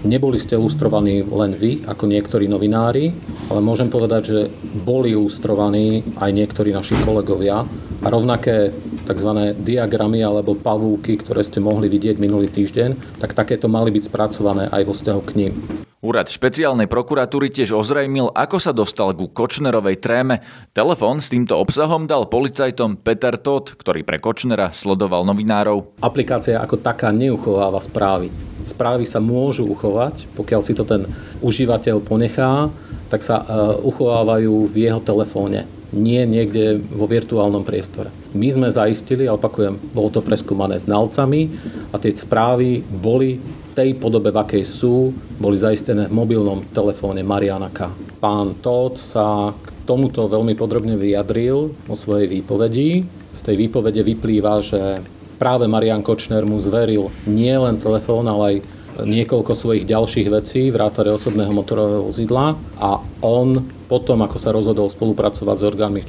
Neboli 0.00 0.40
ste 0.40 0.56
lustrovaní 0.56 1.20
len 1.20 1.52
vy, 1.52 1.84
ako 1.84 2.08
niektorí 2.08 2.48
novinári, 2.48 3.12
ale 3.52 3.60
môžem 3.60 3.92
povedať, 3.92 4.22
že 4.24 4.40
boli 4.80 5.12
lustrovaní 5.12 6.00
aj 6.16 6.30
niektorí 6.32 6.72
naši 6.72 6.96
kolegovia 7.04 7.68
a 8.00 8.06
rovnaké 8.08 8.72
tzv. 9.04 9.52
diagramy 9.60 10.24
alebo 10.24 10.56
pavúky, 10.56 11.20
ktoré 11.20 11.44
ste 11.44 11.60
mohli 11.60 11.92
vidieť 11.92 12.16
minulý 12.16 12.48
týždeň, 12.48 13.20
tak 13.20 13.36
takéto 13.36 13.68
mali 13.68 13.92
byť 13.92 14.08
spracované 14.08 14.72
aj 14.72 14.82
vo 14.88 14.96
vzťahu 14.96 15.20
k 15.20 15.32
ním. 15.36 15.52
Úrad 16.00 16.32
špeciálnej 16.32 16.88
prokuratúry 16.88 17.52
tiež 17.52 17.76
ozrejmil, 17.76 18.32
ako 18.32 18.56
sa 18.56 18.72
dostal 18.72 19.12
ku 19.12 19.28
Kočnerovej 19.28 20.00
tréme. 20.00 20.40
Telefón 20.72 21.20
s 21.20 21.28
týmto 21.28 21.60
obsahom 21.60 22.08
dal 22.08 22.24
policajtom 22.24 22.96
Peter 22.96 23.36
Todd, 23.36 23.76
ktorý 23.76 24.00
pre 24.00 24.16
Kočnera 24.16 24.72
sledoval 24.72 25.28
novinárov. 25.28 26.00
Aplikácia 26.00 26.56
ako 26.56 26.80
taká 26.80 27.12
neuchováva 27.12 27.84
správy. 27.84 28.32
Správy 28.64 29.04
sa 29.04 29.20
môžu 29.20 29.68
uchovať, 29.68 30.24
pokiaľ 30.40 30.60
si 30.64 30.72
to 30.72 30.88
ten 30.88 31.04
užívateľ 31.44 32.00
ponechá, 32.00 32.72
tak 33.12 33.20
sa 33.20 33.44
e, 33.44 33.44
uchovávajú 33.84 34.72
v 34.72 34.74
jeho 34.80 35.04
telefóne 35.04 35.68
nie 35.90 36.22
niekde 36.22 36.78
vo 36.78 37.10
virtuálnom 37.10 37.66
priestore. 37.66 38.14
My 38.30 38.46
sme 38.46 38.70
zaistili, 38.70 39.26
a 39.26 39.34
opakujem, 39.34 39.74
bolo 39.90 40.08
to 40.14 40.22
preskúmané 40.22 40.78
znalcami 40.78 41.50
a 41.90 41.98
tie 41.98 42.14
správy 42.14 42.78
boli 42.86 43.42
tej 43.80 43.96
podobe, 43.96 44.28
v 44.28 44.44
akej 44.44 44.64
sú, 44.68 45.08
boli 45.40 45.56
zaistené 45.56 46.04
v 46.04 46.12
mobilnom 46.12 46.60
telefóne 46.76 47.24
Mariana 47.24 47.72
K. 47.72 47.88
Pán 48.20 48.60
Todd 48.60 49.00
sa 49.00 49.56
k 49.56 49.88
tomuto 49.88 50.28
veľmi 50.28 50.52
podrobne 50.52 51.00
vyjadril 51.00 51.72
o 51.88 51.94
svojej 51.96 52.28
výpovedi. 52.28 53.08
Z 53.32 53.40
tej 53.40 53.56
výpovede 53.56 54.04
vyplýva, 54.04 54.60
že 54.60 55.00
práve 55.40 55.64
Marian 55.64 56.04
Kočner 56.04 56.44
mu 56.44 56.60
zveril 56.60 57.08
nielen 57.24 57.80
telefón, 57.80 58.28
ale 58.28 58.44
aj 58.44 58.56
niekoľko 59.00 59.56
svojich 59.56 59.88
ďalších 59.88 60.28
vecí, 60.28 60.68
vrátane 60.68 61.16
osobného 61.16 61.48
motorového 61.48 62.04
vozidla 62.04 62.60
a 62.76 63.00
on 63.24 63.64
potom, 63.88 64.20
ako 64.20 64.36
sa 64.36 64.52
rozhodol 64.52 64.92
spolupracovať 64.92 65.56
s 65.56 65.64
orgánmi 65.64 66.00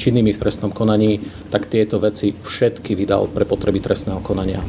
činnými 0.00 0.32
v 0.32 0.40
trestnom 0.40 0.72
konaní, 0.72 1.20
tak 1.52 1.68
tieto 1.68 2.00
veci 2.00 2.32
všetky 2.32 2.96
vydal 2.96 3.28
pre 3.28 3.44
potreby 3.44 3.84
trestného 3.84 4.24
konania. 4.24 4.64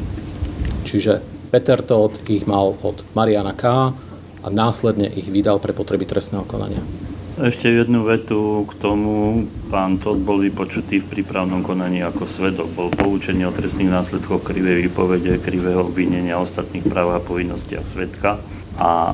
Čiže 0.84 1.35
Peter 1.48 1.78
Todd 1.82 2.18
ich 2.26 2.44
mal 2.44 2.74
od 2.82 3.06
Mariana 3.14 3.54
K. 3.54 3.94
a 4.42 4.46
následne 4.50 5.06
ich 5.10 5.30
vydal 5.30 5.62
pre 5.62 5.70
potreby 5.70 6.06
trestného 6.06 6.46
konania. 6.46 6.82
Ešte 7.36 7.68
jednu 7.68 8.08
vetu 8.08 8.64
k 8.64 8.72
tomu. 8.80 9.44
Pán 9.68 10.00
Todd 10.00 10.24
bol 10.24 10.40
vypočutý 10.40 11.04
v 11.04 11.20
prípravnom 11.20 11.60
konaní 11.60 12.00
ako 12.00 12.24
svedok. 12.24 12.72
Bol 12.72 12.88
poučený 12.88 13.44
o 13.44 13.52
trestných 13.52 13.92
následkoch 13.92 14.40
krivej 14.40 14.88
výpovede, 14.88 15.44
krivého 15.44 15.84
obvinenia 15.84 16.40
ostatných 16.40 16.88
práv 16.88 17.12
a 17.12 17.20
povinnostiach 17.20 17.84
svedka 17.84 18.40
a 18.80 19.12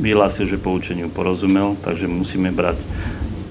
vyhlásil, 0.00 0.48
že 0.48 0.56
poučeniu 0.56 1.12
porozumel, 1.12 1.76
takže 1.84 2.08
musíme 2.08 2.48
brať 2.56 2.80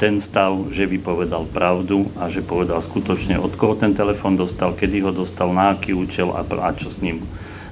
ten 0.01 0.17
stav, 0.17 0.57
že 0.73 0.89
vypovedal 0.89 1.45
pravdu 1.53 2.09
a 2.17 2.25
že 2.25 2.41
povedal 2.41 2.81
skutočne, 2.81 3.37
od 3.37 3.53
koho 3.53 3.77
ten 3.77 3.93
telefon 3.93 4.33
dostal, 4.33 4.73
kedy 4.73 5.05
ho 5.05 5.13
dostal, 5.13 5.53
na 5.53 5.77
aký 5.77 5.93
účel 5.93 6.33
a, 6.33 6.41
a 6.41 6.69
čo 6.73 6.89
s 6.89 7.05
ním 7.05 7.21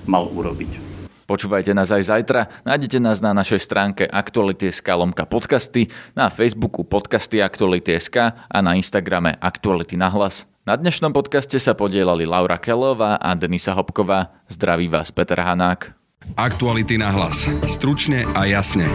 mal 0.09 0.25
urobiť. 0.25 0.89
Počúvajte 1.29 1.77
nás 1.77 1.93
aj 1.93 2.09
zajtra. 2.09 2.49
Nájdete 2.65 2.97
nás 2.97 3.21
na 3.21 3.37
našej 3.37 3.61
stránke 3.61 4.09
Aktuality.sk 4.09 4.89
lomka 4.97 5.29
podcasty, 5.29 5.85
na 6.17 6.25
Facebooku 6.33 6.81
podcasty 6.81 7.37
Aktuality.sk 7.37 8.33
a 8.33 8.57
na 8.65 8.73
Instagrame 8.73 9.37
Aktuality 9.37 9.93
na 9.93 10.09
hlas. 10.09 10.49
Na 10.65 10.73
dnešnom 10.73 11.13
podcaste 11.13 11.61
sa 11.61 11.77
podielali 11.77 12.25
Laura 12.25 12.57
Kelová 12.57 13.21
a 13.21 13.37
Denisa 13.37 13.77
Hopková. 13.77 14.33
Zdraví 14.49 14.89
vás 14.89 15.13
Peter 15.13 15.37
Hanák. 15.37 15.93
Aktuality 16.33 16.97
na 16.97 17.13
hlas. 17.13 17.45
Stručne 17.69 18.25
a 18.33 18.49
jasne. 18.49 18.89